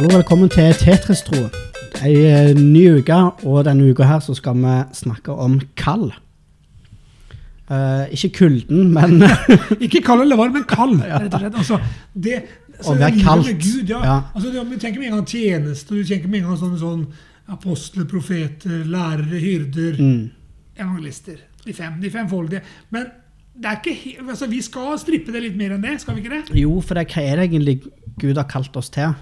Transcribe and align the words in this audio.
Hallo, 0.00 0.14
velkommen 0.16 0.48
til 0.48 0.70
Tetris-tro. 0.80 1.42
Ei 2.00 2.14
eh, 2.24 2.54
ny 2.56 2.86
uke, 3.02 3.16
og 3.44 3.66
denne 3.66 3.90
uka 3.92 4.06
her 4.08 4.22
så 4.24 4.32
skal 4.32 4.56
vi 4.56 4.76
snakke 4.96 5.34
om 5.36 5.58
kall. 5.76 6.06
Eh, 7.68 8.06
ikke 8.16 8.30
kulden, 8.38 8.94
men 8.94 9.26
Ikke 9.84 10.00
kald 10.00 10.22
eller 10.22 10.40
varm, 10.40 10.54
men 10.56 10.64
kald. 10.64 11.02
rett 11.04 11.36
og 11.36 11.42
slett. 11.42 11.58
Altså, 11.60 11.76
det, 12.14 12.38
Å 12.80 12.94
det 12.96 13.10
er 13.10 13.18
kaldt. 13.18 13.50
Gud, 13.60 13.92
ja. 13.92 14.00
Ja. 14.00 14.14
Altså, 14.32 14.48
det, 14.54 14.62
du 14.70 14.78
tenker 14.80 15.02
med 15.02 15.10
en 15.10 15.18
gang 15.18 15.26
tjeneste, 15.28 15.92
du 15.92 16.08
tenker 16.08 16.32
med 16.32 16.40
en 16.40 16.48
gang 16.48 16.60
sånne 16.62 16.80
sånn 16.80 17.02
apostler, 17.52 18.06
profeter, 18.08 18.78
lærere, 18.88 19.36
hyrder, 19.42 20.00
mm, 20.00 20.22
evangelister. 20.80 21.42
De 21.66 21.74
fem, 21.76 21.98
de 22.00 22.14
femfoldige. 22.14 22.62
Men 22.88 23.10
det 23.52 23.74
er 23.74 23.82
ikke, 23.84 24.24
altså, 24.24 24.48
vi 24.48 24.62
skal 24.64 24.96
strippe 25.04 25.36
det 25.36 25.44
litt 25.44 25.60
mer 25.60 25.76
enn 25.76 25.84
det, 25.84 25.98
skal 26.00 26.16
vi 26.16 26.24
ikke 26.24 26.38
det? 26.38 26.62
Jo, 26.62 26.78
for 26.80 26.96
det, 26.96 27.04
hva 27.12 27.26
er 27.34 27.36
det 27.42 27.50
egentlig 27.50 27.82
Gud 28.16 28.40
har 28.40 28.48
kalt 28.48 28.80
oss 28.80 28.88
til? 28.96 29.12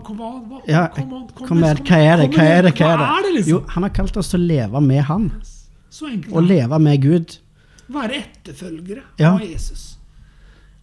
Hva, 0.00 0.30
hva, 0.48 0.60
Ja, 0.68 0.86
kom, 0.94 1.26
Kom 1.46 1.60
med, 1.60 1.80
hva 1.86 1.96
er 1.98 2.16
det? 2.22 2.30
Hva 2.34 2.44
er 2.44 2.62
det? 2.68 2.72
Hva 2.76 2.86
er 2.92 2.98
det? 3.00 3.06
Hva 3.06 3.18
er 3.18 3.22
det 3.26 3.32
liksom? 3.38 3.50
Jo, 3.52 3.60
han 3.74 3.82
har 3.86 3.90
kalt 3.96 4.16
oss 4.16 4.28
til 4.32 4.40
å 4.40 4.46
leve 4.46 4.80
med 4.84 5.02
han, 5.08 5.28
Så 5.90 6.06
enkelt. 6.10 6.34
er 6.36 6.40
leve 6.50 6.78
med 6.82 7.02
Gud. 7.02 7.36
Være 7.88 8.22
etterfølgere 8.24 9.02
Ja. 9.18 9.34
av 9.34 9.40
Jesus. 9.40 9.96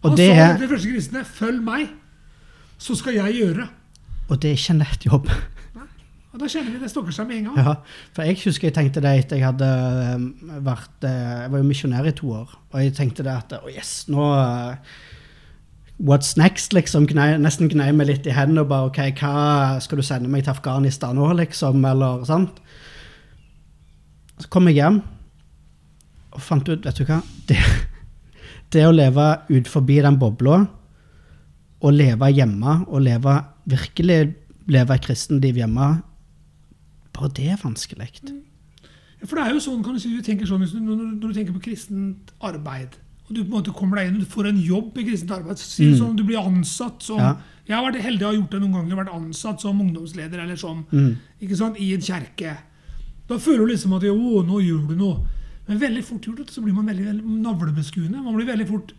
Og 0.02 0.10
Han 0.10 0.16
det 0.18 0.30
sa 0.36 0.56
til 0.56 0.68
de 0.68 0.74
første 0.74 0.92
kristne 0.92 1.24
'følg 1.24 1.62
meg, 1.62 1.88
så 2.78 2.94
skal 2.96 3.14
jeg 3.14 3.34
gjøre'. 3.40 3.68
Og 4.30 4.40
det 4.40 4.50
er 4.50 4.54
ikke 4.56 4.70
en 4.70 4.78
lett 4.78 5.04
jobb. 5.04 5.28
Og 6.34 6.40
Da 6.40 6.46
kjenner 6.46 6.72
vi 6.72 6.78
det 6.80 6.90
stokker 6.90 7.12
seg 7.12 7.28
med 7.28 7.36
en 7.36 7.44
gang. 7.44 7.56
Ja, 7.58 7.74
for 8.12 8.22
jeg 8.24 8.36
husker 8.42 8.62
jeg 8.66 8.74
tenkte 8.74 9.00
det 9.00 9.12
etter 9.24 9.36
jeg 9.38 9.44
hadde 9.46 9.62
eh, 9.62 10.58
vært 10.66 11.04
eh, 11.06 11.42
Jeg 11.44 11.50
var 11.52 11.58
jo 11.58 11.64
misjonær 11.68 12.06
i 12.08 12.10
to 12.10 12.26
år, 12.26 12.48
og 12.72 12.80
jeg 12.80 12.92
tenkte 12.96 13.22
det 13.22 13.30
at 13.36 13.52
Å, 13.62 13.68
yes, 13.70 14.06
nå 14.08 14.18
What's 16.04 16.34
next? 16.36 16.74
liksom, 16.76 17.06
gnei, 17.08 17.38
Nesten 17.40 17.70
gnei 17.72 17.88
meg 17.96 18.10
litt 18.10 18.26
i 18.28 18.34
hendene 18.36 18.66
og 18.66 18.68
bare 18.68 18.90
OK, 18.90 19.00
hva 19.22 19.80
skal 19.80 20.00
du 20.00 20.04
sende 20.04 20.28
meg 20.28 20.44
til 20.44 20.52
Afghanistan 20.52 21.16
nå, 21.16 21.30
liksom? 21.38 21.80
Eller 21.88 22.26
sant? 22.28 22.60
Så 24.36 24.50
kom 24.52 24.68
jeg 24.68 24.82
hjem 24.82 25.00
og 26.34 26.42
fant 26.42 26.68
ut, 26.68 26.84
vet 26.84 26.98
du 26.98 27.06
hva 27.08 27.20
Det, 27.48 27.56
det 28.74 28.84
å 28.84 28.92
leve 28.92 29.28
ut 29.48 29.70
forbi 29.70 30.00
den 30.04 30.18
bobla, 30.20 30.64
og 31.84 31.92
leve 31.94 32.30
hjemme, 32.32 32.82
og 32.88 33.04
leve 33.04 33.38
virkelig 33.70 34.34
leve 34.68 34.96
et 34.96 35.04
kristenliv 35.04 35.58
hjemme 35.60 35.88
bare 37.14 37.30
det 37.36 37.48
er 37.52 37.60
vanskelig. 37.62 38.10
For 39.24 39.38
det 39.38 39.44
er 39.44 39.54
jo 39.54 39.62
sånn, 39.62 39.82
kan 39.84 39.94
du 39.94 40.02
si, 40.02 40.10
du 40.12 40.24
tenker 40.24 40.48
sånn 40.48 40.64
når 40.66 41.14
du 41.22 41.28
tenker 41.32 41.54
på 41.54 41.62
kristent 41.68 42.32
arbeid, 42.44 42.98
og 43.28 43.34
du 43.34 43.40
på 43.42 43.46
en 43.48 43.54
måte 43.62 43.72
kommer 43.74 43.96
deg 43.96 44.08
inn 44.08 44.16
og 44.20 44.20
du 44.26 44.32
får 44.34 44.48
en 44.50 44.58
jobb 44.60 44.98
i 44.98 45.04
kristent 45.08 45.30
arbeid, 45.32 45.58
sier 45.58 45.90
du 45.92 45.96
sånn, 45.98 46.16
du 46.16 46.24
blir 46.24 46.38
ansatt 46.38 47.02
som 47.02 47.18
Ja. 47.18 47.36
Jeg 47.66 47.76
har 47.76 47.84
vært 47.92 48.02
heldig 48.04 48.22
og 48.22 48.28
har 48.28 48.34
gjort 48.40 48.50
det 48.50 48.60
noen 48.60 48.72
ganger, 48.74 48.96
vært 49.04 49.14
ansatt 49.14 49.60
som 49.62 49.78
ungdomsleder 49.80 50.38
eller 50.42 50.56
sånn, 50.56 50.84
Mm. 50.92 51.16
ikke 51.40 51.56
sant, 51.56 51.78
i 51.80 51.94
en 51.94 52.00
kjerke. 52.00 52.56
Da 53.26 53.38
føler 53.38 53.66
du 53.66 53.72
liksom 53.72 53.94
at 53.96 54.02
jo, 54.02 54.42
nå 54.44 54.60
gjør 54.60 54.88
du 54.88 54.94
noe. 54.96 55.16
Men 55.66 55.78
veldig 55.80 56.04
fort 56.04 56.20
gjort, 56.28 56.50
så 56.50 56.60
blir 56.62 56.74
man 56.74 56.84
veldig, 56.86 57.06
veldig 57.06 57.24
navlebeskuende. 57.40 58.22
Man 58.22 58.34
blir 58.36 58.46
veldig 58.46 58.68
fort 58.68 58.92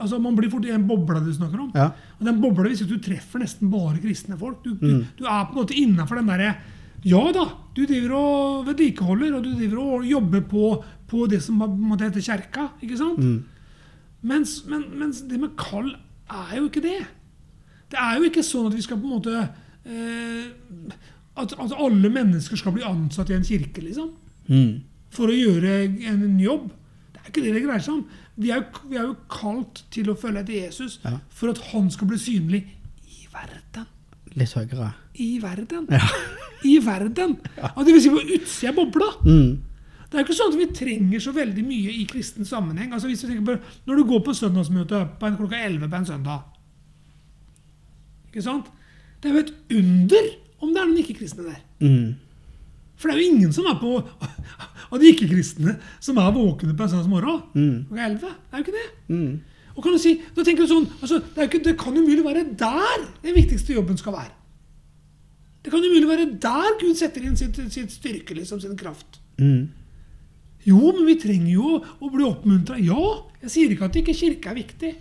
altså 0.00 0.20
man 0.22 0.34
blir 0.36 0.48
fort 0.50 0.64
i 0.64 0.68
den 0.70 0.86
bobla 0.86 1.18
du 1.24 1.32
snakker 1.32 1.58
om. 1.60 1.72
Ja. 1.74 1.86
Og 2.20 2.24
den 2.26 2.40
bobla 2.40 2.68
hvis 2.68 2.84
du 2.86 2.98
treffer 2.98 3.38
nesten 3.40 3.70
bare 3.70 3.98
kristne 3.98 4.36
folk. 4.38 4.62
Du, 4.64 4.74
du, 4.74 4.86
Mm. 4.86 5.06
du 5.18 5.24
er 5.26 5.44
på 5.46 5.50
en 5.56 5.64
måte 5.64 5.74
innafor 5.74 6.16
den 6.16 6.26
derre 6.26 6.56
Ja 7.04 7.30
da, 7.32 7.44
du 7.74 7.86
driver 7.86 8.12
og 8.16 8.66
vedlikeholder, 8.66 9.36
og 9.36 9.42
du 9.44 9.54
driver 9.54 9.78
og 9.78 10.04
jobber 10.04 10.40
på, 10.40 10.84
på 11.06 11.28
det 11.28 11.40
som 11.42 11.56
måte 11.58 12.00
heter 12.10 12.20
kjerka. 12.20 12.70
ikke 12.82 12.96
sant? 12.98 13.18
Mm. 13.18 13.44
Mens, 14.22 14.64
men, 14.66 14.84
mens 14.98 15.20
det 15.30 15.38
med 15.40 15.54
kall 15.60 15.92
er 16.28 16.56
jo 16.58 16.66
ikke 16.68 16.82
det. 16.82 16.98
Det 17.88 17.98
er 18.02 18.18
jo 18.18 18.26
ikke 18.28 18.42
sånn 18.44 18.66
at 18.68 18.74
vi 18.76 18.82
skal 18.84 18.98
på 19.00 19.06
en 19.06 19.14
måte 19.14 19.34
eh, 19.88 20.48
at, 21.38 21.54
at 21.54 21.76
alle 21.78 22.10
mennesker 22.12 22.58
skal 22.58 22.74
bli 22.74 22.82
ansatt 22.86 23.30
i 23.30 23.36
en 23.38 23.46
kirke, 23.46 23.80
liksom. 23.84 24.10
Mm. 24.50 24.80
For 25.14 25.30
å 25.30 25.36
gjøre 25.36 25.76
en, 25.84 26.24
en 26.26 26.40
jobb. 26.42 26.66
Det 27.14 27.22
er 27.22 27.30
ikke 27.30 27.44
det 27.46 27.52
det 27.54 27.62
greier 27.64 27.84
seg 27.84 27.94
om. 28.00 28.02
Vi 28.38 28.50
er, 28.54 28.60
jo, 28.64 28.88
vi 28.90 28.98
er 28.98 29.06
jo 29.08 29.14
kalt 29.32 29.84
til 29.94 30.10
å 30.12 30.16
følge 30.18 30.42
etter 30.44 30.58
Jesus 30.58 30.98
Ja. 31.04 31.16
for 31.34 31.50
at 31.54 31.62
han 31.72 31.88
skal 31.94 32.10
bli 32.10 32.18
synlig 32.22 32.60
i 33.08 33.24
verden. 33.32 33.86
Litt 34.38 34.52
høyere. 34.58 34.90
I 35.18 35.30
verden. 35.42 35.88
Ja. 35.94 36.02
I 36.66 36.76
verden. 36.84 37.38
Ja. 37.58 37.70
det 37.86 37.94
vil 37.94 38.02
si 38.04 38.12
på 38.12 38.20
utsida 38.36 38.70
av 38.74 38.78
bobla. 38.82 39.08
Mm. 39.24 39.50
Det 40.08 40.16
er 40.16 40.24
ikke 40.24 40.36
sånn 40.38 40.54
at 40.54 40.58
vi 40.58 40.66
trenger 40.72 41.20
så 41.20 41.32
veldig 41.36 41.62
mye 41.68 41.90
i 42.00 42.04
kristen 42.08 42.46
sammenheng. 42.48 42.92
Altså 42.96 43.10
hvis 43.10 43.20
vi 43.26 43.28
tenker 43.34 43.44
på, 43.44 43.74
Når 43.86 43.96
du 44.00 44.04
går 44.08 44.22
på 44.24 44.34
søndagsmøte 44.38 45.02
på 45.20 45.26
en 45.28 45.36
klokka 45.36 45.58
11 45.66 45.88
på 45.92 45.96
en 45.98 46.06
søndag 46.08 46.40
Ikke 48.30 48.42
sant? 48.44 48.70
Det 49.22 49.28
er 49.30 49.34
jo 49.34 49.42
et 49.42 49.52
under 49.76 50.30
om 50.62 50.72
det 50.74 50.80
er 50.80 50.88
noen 50.88 50.98
ikke-kristne 51.02 51.44
der. 51.46 51.60
Mm. 51.84 52.14
For 52.98 53.08
det 53.08 53.14
er 53.14 53.20
jo 53.22 53.28
ingen 53.34 53.52
som 53.54 53.66
er 53.70 53.76
på 53.78 53.92
av 54.92 54.98
de 54.98 55.10
ikke-kristne 55.12 55.76
som 56.02 56.18
er 56.18 56.32
våkne 56.34 56.74
på 56.74 56.82
en 56.86 56.90
søndagsmorgen 56.94 57.42
Mm. 57.54 57.84
klokka 57.90 58.04
11. 58.04 58.18
Det 58.20 58.32
er 58.52 58.58
jo 58.58 58.64
ikke 58.64 58.78
det. 58.78 58.88
Mm. 59.12 59.40
Og 59.76 59.82
kan 59.84 59.92
du 59.94 59.98
si, 60.02 60.14
da 60.34 60.42
tenker 60.42 60.66
du 60.66 60.72
sånn, 60.72 60.88
altså, 60.98 61.20
det, 61.36 61.44
ikke, 61.46 61.60
det 61.68 61.76
kan 61.78 61.94
jo 61.94 62.02
mulig 62.02 62.24
være 62.26 62.42
der 62.58 63.04
den 63.22 63.36
viktigste 63.36 63.76
jobben 63.76 63.98
skal 64.00 64.16
være. 64.16 64.32
Det 65.62 65.70
kan 65.70 65.84
jo 65.84 65.92
mulig 65.92 66.08
være 66.08 66.26
der 66.42 66.78
Gud 66.80 66.96
setter 66.98 67.22
inn 67.28 67.36
sitt, 67.38 67.58
sitt 67.70 67.92
styrke, 67.94 68.34
liksom, 68.34 68.58
sin 68.62 68.74
kraft. 68.78 69.20
Mm. 69.38 69.68
Jo, 70.68 70.92
men 70.94 71.04
vi 71.08 71.16
trenger 71.20 71.52
jo 71.54 71.76
å 71.80 72.10
bli 72.12 72.24
oppmuntra. 72.28 72.78
Ja, 72.82 73.02
jeg 73.44 73.52
sier 73.54 73.74
ikke 73.74 73.88
at 73.88 73.98
ikke 74.00 74.16
kirke 74.16 74.50
er 74.52 74.58
viktig. 74.58 74.94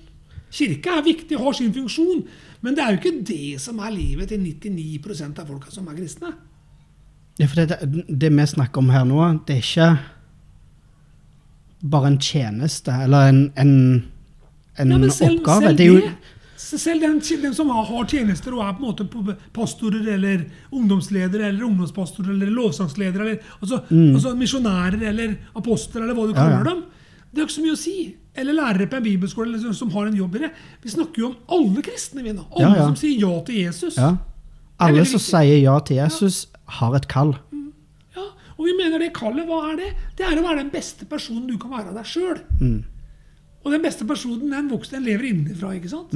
Kirke 0.58 0.94
er 0.96 1.04
viktig, 1.06 1.40
har 1.42 1.56
sin 1.58 1.74
funksjon. 1.76 2.22
Men 2.64 2.76
det 2.78 2.84
er 2.84 2.94
jo 2.94 3.02
ikke 3.02 3.26
det 3.28 3.58
som 3.62 3.80
er 3.84 3.92
livet 3.96 4.32
til 4.32 4.40
99% 4.44 5.42
av 5.44 5.50
folka 5.52 5.74
som 5.74 5.90
er 5.92 5.98
kristne. 6.00 6.32
Ja, 7.38 7.46
for 7.46 7.60
det, 7.60 7.82
det, 7.84 8.06
det 8.10 8.32
vi 8.34 8.46
snakker 8.50 8.82
om 8.82 8.94
her 8.94 9.04
nå, 9.06 9.20
det 9.46 9.60
er 9.60 9.66
ikke 9.66 9.90
bare 11.92 12.10
en 12.14 12.18
tjeneste 12.24 12.96
eller 13.04 13.30
en, 13.30 13.42
en, 13.62 13.74
en 14.82 14.96
Ja, 14.96 15.10
selv, 15.14 15.42
oppgave. 15.44 15.68
selv 15.68 15.78
det 15.78 15.86
er 15.86 16.00
det, 16.08 16.16
selv 16.58 17.02
den, 17.06 17.20
den 17.44 17.54
som 17.54 17.70
har, 17.70 18.06
tjenester 18.10 18.56
og 18.58 18.64
er 18.66 18.74
på 18.78 18.82
en 18.84 18.90
måte 18.90 19.36
pastorer 19.54 20.08
eller 20.16 20.46
ungdomsledere 20.74 21.50
eller 21.52 21.64
ungdomspastorer 21.68 22.32
eller 22.34 22.50
lovsangsledere 22.56 23.22
eller 23.28 23.52
altså, 23.62 23.84
altså 23.92 24.34
misjonærer 24.40 25.04
eller 25.12 25.36
apostler 25.56 26.02
eller 26.08 26.18
hva 26.18 26.26
du 26.28 26.34
kaller 26.34 26.58
Ja, 26.58 26.64
ja. 26.64 26.72
dem. 26.72 26.82
Det 27.30 27.44
er 27.44 27.46
ikke 27.46 27.58
så 27.60 27.66
mye 27.68 27.76
å 27.76 27.80
si. 27.82 27.96
Eller 28.38 28.54
lærere 28.58 28.88
på 28.90 28.98
en 28.98 29.04
bibelskole 29.06 29.54
eller 29.54 29.74
som, 29.78 29.92
har 29.94 30.08
en 30.10 30.18
jobb 30.18 30.36
i 30.40 30.44
det. 30.48 30.50
Vi 30.82 30.90
snakker 30.94 31.22
jo 31.22 31.30
om 31.30 31.38
alle 31.60 31.84
kristne. 31.86 32.24
vi. 32.26 32.34
Alle 32.34 32.74
Ja, 32.78 32.86
som 32.88 32.96
sier 32.98 33.20
ja 33.22 33.34
til 33.46 33.56
Jesus. 33.62 33.98
Alle 34.80 35.06
som 35.10 35.22
sier 35.22 35.60
ja 35.62 35.78
til 35.86 35.98
Jesus, 36.02 36.48
har 36.80 36.96
et 36.98 37.08
kall. 37.12 37.36
Ja, 38.16 38.26
og 38.58 38.66
vi 38.66 38.74
mener 38.78 39.00
det 39.02 39.12
kallet, 39.14 39.46
hva 39.50 39.62
er 39.72 39.78
det? 39.78 39.92
Det 40.18 40.26
er 40.26 40.38
å 40.40 40.46
være 40.46 40.64
den 40.64 40.74
beste 40.74 41.06
personen 41.06 41.46
du 41.50 41.58
kan 41.62 41.72
være 41.74 41.92
av 41.94 41.98
deg 42.00 42.10
sjøl. 42.10 42.42
Mm. 42.62 42.84
Og 43.66 43.74
den 43.74 43.84
beste 43.84 44.06
personen 44.08 44.50
den 44.54 44.70
vokser, 44.72 44.98
den 44.98 45.06
lever 45.10 45.30
innenfra. 45.30 45.74
ikke 45.76 45.90
sant? 45.92 46.14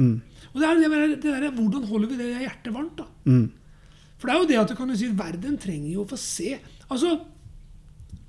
Mm. 0.52 0.54
Og 0.54 0.62
det 0.62 0.68
er 0.68 0.80
det, 0.80 1.22
det 1.22 1.34
der, 1.42 1.50
Hvordan 1.50 1.84
holder 1.88 2.08
vi 2.08 2.16
det 2.20 2.30
hjertet 2.44 2.74
varmt? 2.74 2.98
da? 2.98 3.04
Mm. 3.24 3.50
For 4.18 4.28
det 4.28 4.34
er 4.34 4.40
jo 4.40 4.48
det 4.48 4.58
at 4.62 4.68
du 4.70 4.74
kan 4.78 4.90
jo 4.90 4.96
si, 4.96 5.08
verden 5.18 5.58
trenger 5.58 5.92
jo 5.96 6.04
å 6.04 6.08
få 6.08 6.16
se 6.20 6.58
Altså, 6.92 7.20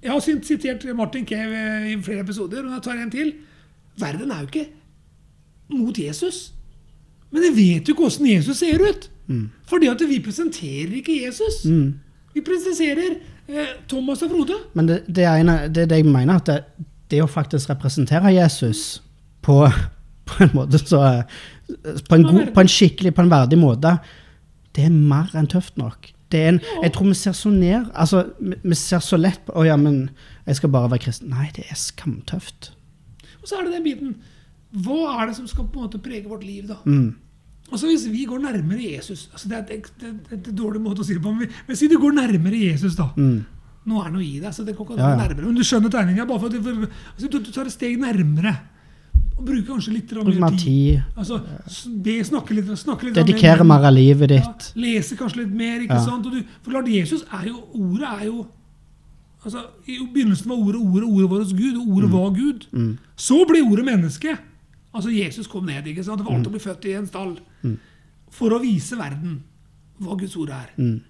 Jeg 0.02 0.12
har 0.12 0.20
sitert 0.20 0.86
Martin 0.96 1.26
Cave 1.26 1.56
eh, 1.56 1.92
i 1.94 1.98
flere 2.04 2.24
episoder, 2.24 2.66
og 2.66 2.74
jeg 2.74 2.84
tar 2.84 3.00
en 3.00 3.12
til. 3.12 3.34
Verden 4.00 4.32
er 4.32 4.42
jo 4.42 4.50
ikke 4.50 4.66
mot 5.72 6.00
Jesus. 6.00 6.54
Men 7.32 7.44
jeg 7.44 7.56
vet 7.56 7.88
jo 7.88 7.96
ikke 7.96 8.08
åssen 8.08 8.28
Jesus 8.28 8.58
ser 8.60 8.82
ut. 8.84 9.10
Fordi 9.70 9.88
at 9.88 10.02
vi 10.10 10.20
presenterer 10.24 10.92
ikke 11.00 11.16
Jesus. 11.26 11.64
Mm. 11.66 11.94
Vi 12.34 12.42
presenterer 12.42 13.16
eh, 13.48 13.72
Thomas 13.88 14.22
og 14.22 14.30
Frode. 14.34 14.58
Men 14.74 14.88
det, 14.88 15.04
det, 15.08 15.26
ene, 15.26 15.58
det 15.70 15.86
er 15.86 15.92
det 15.94 16.02
jeg 16.02 16.10
mener, 16.10 16.36
at 16.36 16.50
det, 16.50 16.88
det 17.12 17.22
å 17.24 17.30
faktisk 17.30 17.70
representere 17.70 18.34
Jesus 18.34 19.02
på, 19.46 19.62
på 20.30 20.44
en 20.46 20.54
måte 20.56 20.80
så 20.82 21.00
på 22.08 22.18
en, 22.18 22.26
god, 22.28 22.52
på 22.56 22.64
en 22.64 22.72
skikkelig, 22.72 23.14
på 23.16 23.24
en 23.24 23.32
verdig 23.32 23.60
måte, 23.60 23.98
det 24.76 24.88
er 24.88 24.94
mer 24.94 25.32
enn 25.38 25.50
tøft 25.52 25.78
nok. 25.80 26.12
Det 26.34 26.42
er 26.42 26.54
en, 26.56 26.62
jeg 26.82 26.94
tror 26.96 27.10
vi 27.12 27.16
ser 27.18 27.36
så 27.38 27.50
ned 27.54 27.92
altså, 27.94 28.24
vi, 28.42 28.76
ser 28.80 29.04
så 29.06 29.20
lett 29.20 29.44
på 29.46 29.54
Å 29.54 29.66
ja, 29.68 29.76
men 29.78 30.08
jeg 30.48 30.58
skal 30.58 30.72
bare 30.74 30.90
være 30.90 31.04
kristen. 31.06 31.30
Nei, 31.30 31.52
det 31.54 31.68
er 31.70 31.78
skamtøft. 31.78 32.72
Og 33.42 33.46
så 33.46 33.60
er 33.60 33.68
det 33.68 33.76
den 33.76 33.86
biten. 33.86 34.16
Hva 34.84 35.20
er 35.20 35.30
det 35.30 35.38
som 35.38 35.46
skal 35.50 35.68
på 35.70 35.78
en 35.78 35.86
måte 35.86 36.02
prege 36.02 36.26
vårt 36.26 36.46
liv, 36.48 36.66
da? 36.72 36.80
Mm. 36.90 37.12
Altså 37.70 37.90
Hvis 37.90 38.08
vi 38.12 38.26
går 38.30 38.42
nærmere 38.44 38.82
Jesus 38.96 39.30
altså 39.32 39.50
det, 39.50 39.58
er, 39.58 39.64
det, 39.70 39.86
det, 40.02 40.10
det 40.30 40.52
en 40.52 40.58
dårlig 40.58 40.82
måte 40.84 41.02
å 41.02 41.06
si 41.08 41.16
det 41.16 41.24
på, 41.24 41.32
men, 41.38 41.78
si 41.78 41.88
du 41.90 41.96
går 42.02 42.18
nærmere 42.18 42.60
Jesus, 42.60 42.98
da. 42.98 43.08
Mm. 43.18 43.46
Nå 43.90 44.02
er 44.02 44.10
det 44.10 44.16
noe 44.18 44.26
i 44.26 44.42
deg, 44.42 44.54
så 44.56 44.66
det 44.66 44.76
går 44.78 44.90
ikke 44.90 45.00
Ja, 45.00 45.14
ja. 45.14 45.22
nærmere. 45.22 45.46
Men 45.48 45.58
du 45.60 45.66
skjønner 45.68 45.94
tegninga. 45.94 46.26
bare 46.30 46.42
for 46.42 46.50
at 46.50 46.58
det, 46.58 46.90
altså, 47.14 47.30
du, 47.30 47.40
du 47.40 47.52
tar 47.54 47.70
et 47.70 47.76
steg 47.76 48.02
nærmere. 48.02 48.58
Og 49.44 49.50
bruker 49.50 49.66
kanskje 49.74 49.94
litt 49.98 50.12
mer 50.40 50.56
tid. 50.56 51.02
Altså, 51.20 51.42
be, 52.04 52.14
snakke 52.24 52.56
litt, 52.56 52.70
snakke 52.80 53.10
litt 53.10 53.18
Dedikere 53.18 53.66
mer 53.68 53.84
av 53.90 53.94
livet 53.94 54.32
Ja, 54.32 54.40
ditt. 54.40 54.70
lese 54.80 55.18
kanskje 55.20 55.42
litt 55.44 55.52
mer. 55.52 55.82
ikke 55.84 55.98
Ja. 56.00 56.06
sant? 56.06 56.24
Du, 56.24 56.40
for 56.64 56.72
klart, 56.72 56.88
Jesus 56.88 57.24
er 57.32 57.48
jo 57.50 57.60
Ordet 57.76 58.08
er 58.22 58.26
jo 58.30 58.46
altså, 59.44 59.66
I 59.88 60.00
begynnelsen 60.14 60.48
var 60.48 60.56
ordet 60.56 60.80
ordet, 60.80 61.04
ordet 61.04 61.30
var 61.30 61.40
hos 61.44 61.52
Gud, 61.54 61.76
og 61.78 61.88
ordet 61.98 62.10
Mm. 62.10 62.16
var 62.16 62.30
Gud. 62.32 62.98
Så 63.18 63.46
ble 63.48 63.62
ordet 63.62 63.86
menneske. 63.86 64.38
Altså 64.96 65.10
Jesus 65.12 65.48
kom 65.48 65.66
ned. 65.66 65.84
ikke 65.86 66.04
sant? 66.04 66.20
Det 66.20 66.26
var 66.26 66.36
alt 66.38 66.48
å 66.48 66.52
bli 66.52 66.60
født 66.60 66.86
i 66.86 66.94
en 66.98 67.08
stall. 67.08 67.38
for 68.32 68.50
å 68.50 68.62
vise 68.62 68.96
verden 68.98 69.44
hva 70.02 70.18
Guds 70.18 70.36
ord 70.38 70.50
er. 70.50 70.70
Mm. 70.78 71.02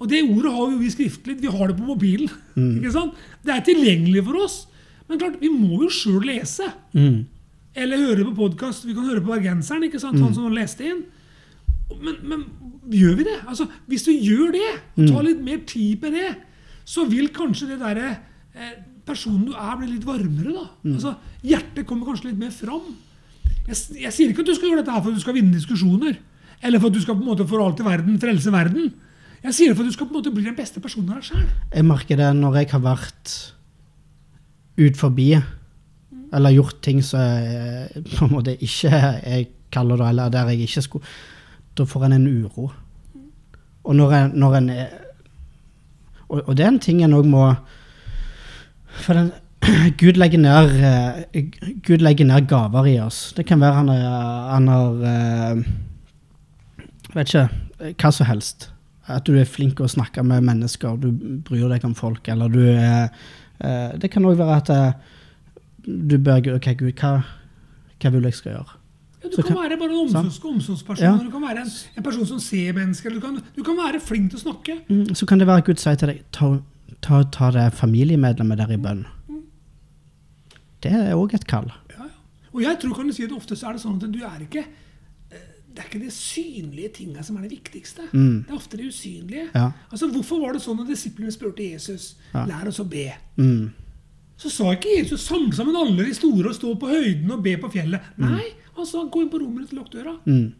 Og 0.00 0.08
det 0.08 0.22
ordet 0.24 0.50
har 0.52 0.70
jo 0.72 0.78
vi 0.78 0.88
skriftlig. 0.90 1.40
Vi 1.40 1.46
har 1.46 1.68
det 1.68 1.76
på 1.76 1.86
mobilen. 1.86 2.28
Mm. 2.56 2.78
ikke 2.82 2.92
sant? 2.92 3.14
Det 3.44 3.52
er 3.54 3.60
tilgjengelig 3.60 4.24
for 4.24 4.42
oss. 4.42 4.66
Men 5.08 5.18
klart, 5.20 5.38
vi 5.40 5.48
må 5.48 5.82
jo 5.82 5.88
sjøl 5.88 6.24
lese. 6.26 6.66
Mm. 6.94 7.26
Eller 7.76 8.00
høre 8.00 8.24
på 8.30 8.34
podkast. 8.38 8.86
Vi 8.88 8.94
kan 8.96 9.04
høre 9.08 9.20
på 9.20 9.32
bergenseren, 9.34 9.84
ikke 9.84 10.00
sant? 10.00 10.16
Mm. 10.16 10.24
han 10.30 10.34
som 10.36 10.52
leste 10.54 10.86
inn. 10.88 11.02
Men, 12.02 12.16
men 12.26 12.44
gjør 12.90 13.16
vi 13.20 13.26
det? 13.28 13.36
Altså, 13.46 13.66
Hvis 13.86 14.06
du 14.08 14.12
gjør 14.12 14.52
det, 14.56 14.68
og 14.96 15.02
Mm. 15.04 15.08
tar 15.12 15.22
litt 15.26 15.42
mer 15.44 15.58
tid 15.68 16.00
på 16.02 16.10
det, 16.10 16.36
så 16.84 17.04
vil 17.08 17.28
kanskje 17.28 17.68
det 17.68 17.78
derre 17.82 18.08
eh, 18.56 18.72
personen 19.06 19.44
du 19.46 19.52
er, 19.52 19.76
bli 19.76 19.86
litt 19.92 20.04
varmere. 20.06 20.52
da. 20.54 20.64
Mm. 20.84 20.94
Altså, 20.96 21.16
Hjertet 21.44 21.86
kommer 21.86 22.06
kanskje 22.06 22.30
litt 22.30 22.38
mer 22.40 22.50
fram. 22.50 22.94
Jeg, 23.68 23.76
jeg 24.00 24.12
sier 24.12 24.30
ikke 24.32 24.40
at 24.40 24.46
du 24.46 24.54
skal 24.54 24.68
gjøre 24.70 24.82
dette 24.82 24.94
her 24.94 25.02
for 25.02 25.10
at 25.12 25.18
du 25.18 25.20
skal 25.20 25.34
vinne 25.36 25.52
diskusjoner. 25.54 26.16
Eller 26.62 26.80
for 26.80 26.88
at 26.88 26.94
du 26.96 27.00
skal 27.04 27.14
på 27.18 27.22
en 27.22 27.28
måte 27.28 27.46
for 27.46 27.60
alt 27.62 27.80
i 27.80 27.84
verden 27.84 28.18
frelse 28.18 28.50
verden. 28.54 28.94
Jeg 29.44 29.52
sier 29.54 29.68
det 29.68 29.76
for 29.76 29.84
at 29.84 29.90
du 29.90 29.94
skal 29.94 30.06
på 30.08 30.14
en 30.16 30.22
måte 30.22 30.32
bli 30.34 30.42
den 30.46 30.56
beste 30.56 30.80
personen 30.80 31.10
av 31.12 31.20
deg 31.20 31.28
sjøl. 31.28 31.44
Jeg 31.74 31.84
merker 31.84 32.16
det 32.16 32.30
når 32.38 32.56
jeg 32.62 32.70
har 32.72 32.80
vært 32.80 33.34
ut 34.78 34.96
forbi, 34.96 35.28
eller 36.34 36.54
gjort 36.56 36.80
ting 36.82 37.02
som 37.04 37.20
på 38.16 38.26
en 38.26 38.32
måte 38.32 38.56
ikke 38.56 38.90
jeg 38.90 39.48
kaller 39.72 40.00
det, 40.00 40.08
eller 40.08 40.30
der 40.32 40.52
jeg 40.52 40.66
ikke 40.66 40.82
skulle 40.82 41.04
Da 41.76 41.84
får 41.84 42.06
en 42.06 42.12
en 42.12 42.44
uro. 42.44 42.70
Og 43.84 43.96
når 43.96 44.12
en, 44.12 44.30
når 44.34 44.54
en 44.54 44.70
er 44.70 44.86
og, 46.28 46.42
og 46.48 46.56
det 46.56 46.64
er 46.64 46.68
en 46.72 46.78
ting 46.82 47.02
en 47.04 47.14
òg 47.14 47.26
må 47.28 47.42
For 49.02 49.14
den, 49.14 49.32
Gud 50.00 50.18
legger 50.18 50.38
ned 50.38 50.78
eh, 50.80 51.50
Gud 51.86 52.02
legger 52.02 52.26
ned 52.26 52.48
gaver 52.48 52.86
i 52.86 52.98
oss. 53.00 53.32
Det 53.36 53.46
kan 53.46 53.60
være 53.60 53.74
han, 53.74 54.68
har 54.68 55.04
eh, 55.10 55.62
Vet 57.14 57.34
ikke. 57.34 57.48
Hva 58.00 58.10
som 58.12 58.26
helst. 58.26 58.70
At 59.06 59.26
du 59.28 59.36
er 59.38 59.44
flink 59.48 59.76
til 59.76 59.86
å 59.86 59.92
snakke 59.92 60.24
med 60.26 60.42
mennesker, 60.42 60.96
du 60.98 61.12
bryr 61.46 61.68
deg 61.70 61.84
om 61.86 61.94
folk, 61.94 62.26
eller 62.28 62.50
du 62.50 62.62
er 62.64 63.06
eh, 63.60 63.92
Det 64.00 64.10
kan 64.10 64.24
òg 64.26 64.40
være 64.40 64.56
at 64.56 64.72
du 65.86 66.16
bør 66.18 66.54
OK, 66.56 66.66
Gud, 66.78 66.92
hva, 67.00 67.12
hva 68.02 68.10
vil 68.12 68.22
jeg 68.28 68.34
skal 68.34 68.52
gjøre? 68.56 68.76
Ja, 69.22 69.28
du 69.30 69.36
kan, 69.42 69.44
kan- 69.48 69.56
være 69.62 69.78
bare 69.80 69.90
en 69.90 70.00
omsorgs, 70.04 70.38
omsorgsperson, 70.44 71.04
Ja. 71.04 71.12
du 71.24 71.30
kan 71.30 71.42
være 71.42 71.62
en, 71.64 71.70
en 71.96 72.02
person 72.02 72.26
som 72.26 72.38
ser 72.40 72.72
mennesker. 72.72 73.10
Du 73.10 73.20
kan, 73.20 73.38
du 73.56 73.62
kan 73.62 73.76
være 73.78 74.00
flink 74.00 74.30
til 74.30 74.38
å 74.38 74.42
snakke. 74.42 74.76
Mm, 74.88 75.14
Så 75.14 75.26
kan 75.26 75.38
det 75.38 75.46
være 75.48 75.64
Gud 75.66 75.76
sier 75.82 75.94
til 75.98 76.08
deg 76.08 76.20
ta, 76.32 76.50
ta, 77.02 77.22
ta 77.32 77.50
det 77.50 77.72
familiemedlemmet 77.74 78.58
der 78.58 78.72
i 78.76 78.76
bønn. 78.76 79.04
Det 80.82 80.92
er 80.92 81.14
òg 81.16 81.34
et 81.34 81.46
kall. 81.48 81.70
Ja, 81.90 82.04
ja. 82.04 82.10
Og 82.52 82.62
jeg 82.62 82.78
tror 82.82 82.94
kan 82.94 83.06
du 83.08 83.12
si 83.16 83.24
at 83.24 83.32
ofte 83.32 83.56
så 83.56 83.68
er 83.70 83.76
det 83.76 83.82
sånn 83.82 83.96
at 84.02 84.12
du 84.12 84.20
er 84.24 84.44
ikke 84.44 84.62
eh, 84.62 85.46
Det 85.74 85.82
er 85.82 85.88
ikke 85.90 86.00
de 86.04 86.10
synlige 86.14 86.88
tinga 87.00 87.22
som 87.26 87.36
er 87.36 87.42
det 87.48 87.50
viktigste. 87.56 88.06
Mm. 88.12 88.44
Det 88.46 88.52
er 88.52 88.56
ofte 88.56 88.76
det 88.80 88.86
usynlige. 88.92 89.48
Ja. 89.54 89.70
Altså, 89.90 90.08
Hvorfor 90.12 90.40
var 90.44 90.52
det 90.56 90.62
sånn 90.64 90.80
at 90.84 90.88
disiplene 90.92 91.32
spurte 91.34 91.64
Jesus 91.72 92.14
Ja. 92.34 92.44
lær 92.46 92.68
oss 92.68 92.78
å 92.80 92.84
be? 92.88 93.08
Mm. 93.36 93.72
Så 94.36 94.50
sa 94.52 94.72
ikke 94.74 94.98
Jesus 94.98 95.22
samle 95.24 95.54
sammen 95.56 95.76
alle 95.80 96.04
de 96.04 96.14
store 96.14 96.50
og 96.50 96.54
stå 96.58 96.74
på 96.80 96.90
høyden 96.90 97.30
og 97.32 97.42
be 97.44 97.54
på 97.62 97.70
fjellet. 97.72 98.10
Nei, 98.20 98.44
han 98.76 98.86
sa 98.88 99.04
gå 99.08 99.22
inn 99.24 99.30
på 99.32 99.40
rommet 99.40 99.70
til 99.70 99.78
lukk 99.80 99.88
døra. 99.94 100.12
Mm. 100.28 100.50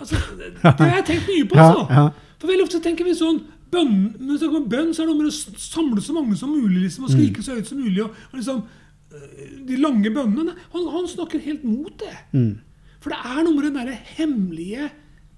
Altså, 0.00 0.16
det, 0.38 0.48
det 0.56 0.72
har 0.80 0.96
jeg 0.98 1.04
tenkt 1.12 1.28
mye 1.30 1.46
på. 1.52 1.58
Altså. 1.62 1.84
ja. 1.98 2.04
For 2.42 2.50
veldig 2.50 2.64
ofte 2.66 2.80
tenker 2.82 3.06
vi 3.06 3.14
sånn 3.14 3.38
bønn, 3.72 3.92
Når 4.18 4.32
vi 4.34 4.38
snakker 4.42 4.58
om 4.58 4.68
bønn, 4.72 4.90
så 4.92 5.04
er 5.04 5.08
det 5.08 5.14
om 5.14 5.22
å 5.28 5.32
samle 5.62 6.02
så 6.04 6.16
mange 6.16 6.36
som 6.36 6.50
mulig 6.52 6.82
liksom, 6.88 7.06
og 7.06 7.12
skrike 7.14 7.44
så 7.44 7.54
høyt 7.56 7.70
som 7.70 7.78
mulig. 7.80 8.02
Og, 8.04 8.16
og 8.32 8.40
liksom, 8.40 8.64
øh, 9.14 9.52
De 9.68 9.78
lange 9.80 10.10
bønnene. 10.12 10.56
Han, 10.74 10.88
han 10.96 11.06
snakker 11.08 11.40
helt 11.46 11.62
mot 11.64 11.94
det. 12.02 12.16
Mm. 12.34 12.50
For 13.02 13.14
det 13.14 13.20
er 13.30 13.38
noe 13.46 13.54
med 13.56 13.68
det 13.68 13.72
derre 13.78 13.94
hemmelige, 14.18 14.90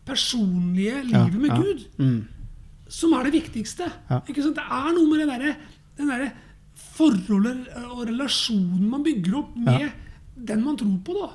personlige 0.09 0.97
Ja, 0.97 1.05
livet 1.27 1.41
med 1.41 1.53
ja. 1.53 1.61
Gud 1.61 1.85
Mm. 1.99 2.25
som 2.89 3.13
er 3.17 3.25
det 3.29 3.33
viktigste. 3.37 3.87
Ja. 4.11 4.19
Ikke 4.29 4.43
sant? 4.45 4.57
Det 4.59 4.65
er 4.65 4.91
noe 4.97 5.07
med 5.09 5.23
det 5.23 5.29
derre 5.31 5.55
den 5.99 6.11
derre 6.11 6.33
forholdet 6.75 7.69
og 7.85 8.05
relasjonen 8.09 8.87
man 8.91 9.05
bygger 9.07 9.41
opp 9.41 9.57
med 9.57 9.91
den 10.35 10.63
man 10.65 10.79
tror 10.79 10.97
på. 11.07 11.17
da. 11.19 11.33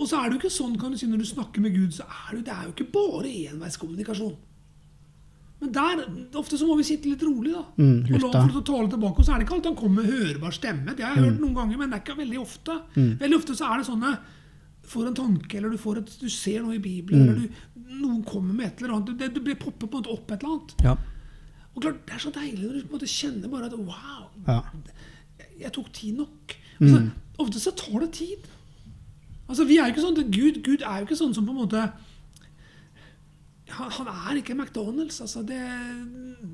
Og 0.00 0.08
så 0.08 0.18
er 0.18 0.30
det 0.30 0.36
jo 0.36 0.40
ikke 0.42 0.54
sånn, 0.54 0.78
kan 0.80 0.94
du 0.94 0.98
si, 0.98 1.06
når 1.10 1.22
du 1.22 1.28
snakker 1.28 1.62
med 1.62 1.76
Gud, 1.76 1.92
så 1.94 2.06
er 2.08 2.38
det, 2.38 2.46
det 2.48 2.54
er 2.54 2.64
jo 2.66 2.72
ikke 2.74 2.90
bare 2.94 3.32
enveiskommunikasjon. 3.52 4.34
Men 5.62 5.70
der, 5.76 6.00
ofte 6.40 6.58
så 6.58 6.66
må 6.66 6.74
vi 6.80 6.86
sitte 6.88 7.06
litt 7.06 7.22
rolig, 7.22 7.52
da. 7.54 7.62
Mm, 7.78 8.08
og 8.16 8.24
la 8.24 8.46
få 8.50 8.64
tale 8.66 8.90
tilbake. 8.90 9.22
Og 9.22 9.26
så 9.26 9.34
er 9.34 9.38
det 9.38 9.46
ikke 9.46 9.58
alltid 9.58 9.70
han 9.70 9.78
kommer 9.78 10.02
med 10.02 10.10
hørbar 10.10 10.56
stemme. 10.56 10.94
Det 10.98 11.04
har 11.06 11.14
jeg 11.14 11.28
hørt 11.28 11.42
noen 11.44 11.54
ganger, 11.60 11.78
men 11.78 11.92
det 11.92 11.98
er 11.98 12.02
ikke 12.02 12.18
veldig 12.18 12.40
ofte. 12.42 12.78
Veldig 12.96 13.38
ofte 13.38 13.58
så 13.58 13.68
er 13.68 13.82
det 13.82 13.90
sånne 13.92 14.14
får 14.92 15.06
en 15.06 15.14
tanke, 15.14 15.56
eller 15.56 15.70
du, 15.70 15.78
får 15.78 16.00
et, 16.02 16.10
du 16.18 16.26
ser 16.32 16.64
noe 16.64 16.74
i 16.74 16.82
Bibelen, 16.82 17.28
eller 17.28 17.44
du, 17.44 17.60
noen 18.00 18.24
kommer 18.26 18.56
med 18.56 18.66
et 18.66 18.82
eller 18.82 18.96
annet. 18.96 19.14
Det, 19.20 19.28
det 19.36 19.42
blir 19.44 19.60
popper 19.60 19.86
på 19.86 20.00
en 20.00 20.02
måte 20.02 20.10
opp 20.10 20.32
et 20.34 20.42
eller 20.42 20.56
annet. 20.56 20.74
Ja. 20.82 20.96
Og 21.74 21.82
klart, 21.82 22.00
Det 22.06 22.14
er 22.14 22.18
så 22.18 22.30
deilig 22.34 22.66
når 22.66 22.72
du 22.72 22.80
på 22.86 22.92
en 22.92 22.98
måte 22.98 23.08
kjenner 23.10 23.48
bare 23.48 23.66
at 23.70 23.76
wow, 23.78 24.26
ja. 24.48 24.60
jeg 25.60 25.72
tok 25.72 25.92
tid 25.92 26.16
nok. 26.22 26.56
Altså, 26.80 26.98
Mm. 27.00 27.10
Ofte 27.38 27.60
så 27.60 27.70
tar 27.76 28.00
det 28.00 28.10
tid. 28.12 28.48
Altså, 29.48 29.64
vi 29.64 29.76
er 29.78 29.86
jo 29.88 29.92
ikke 29.94 30.02
sånn, 30.04 30.18
Gud, 30.32 30.58
Gud 30.64 30.82
er 30.82 30.98
jo 31.00 31.06
ikke 31.06 31.16
sånn 31.18 31.34
som 31.34 31.46
på 31.46 31.52
en 31.54 31.60
måte 31.62 31.82
Han, 33.72 33.90
han 33.90 34.08
er 34.36 34.40
ikke 34.42 34.54
McDonald's. 34.54 35.20
altså 35.20 35.42
Det, 35.42 35.58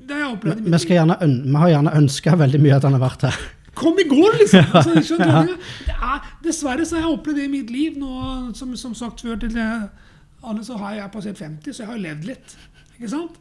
det 0.07 0.15
har 0.15 0.21
jeg 0.23 0.35
opplevd 0.37 0.61
Vi, 0.69 0.79
skal 0.79 0.95
gjerne 1.01 1.17
vi 1.27 1.55
har 1.63 1.69
gjerne 1.73 1.95
ønska 1.99 2.35
veldig 2.39 2.61
mye 2.63 2.77
at 2.77 2.85
han 2.87 2.95
har 2.95 3.03
vært 3.03 3.25
her. 3.27 3.39
Kom 3.79 3.99
i 3.99 4.05
går, 4.07 4.37
liksom! 4.39 4.71
Altså, 4.79 5.17
du? 5.17 5.53
det 5.89 5.95
er, 5.97 6.29
dessverre 6.43 6.85
så 6.85 6.95
har 6.97 7.07
jeg 7.07 7.17
opplevd 7.17 7.41
det 7.41 7.45
i 7.49 7.51
mitt 7.57 7.69
liv. 7.73 7.97
nå, 7.99 8.53
Som, 8.55 8.75
som 8.79 8.95
sagt 8.95 9.21
før 9.25 9.35
til 9.41 9.57
alle 9.59 10.63
så 10.63 10.77
har 10.79 10.95
jeg 10.95 11.11
passert 11.11 11.37
50, 11.43 11.73
så 11.75 11.83
jeg 11.83 11.91
har 11.91 11.99
levd 11.99 12.27
litt. 12.31 12.55
Ikke 12.95 13.11
sant? 13.11 13.35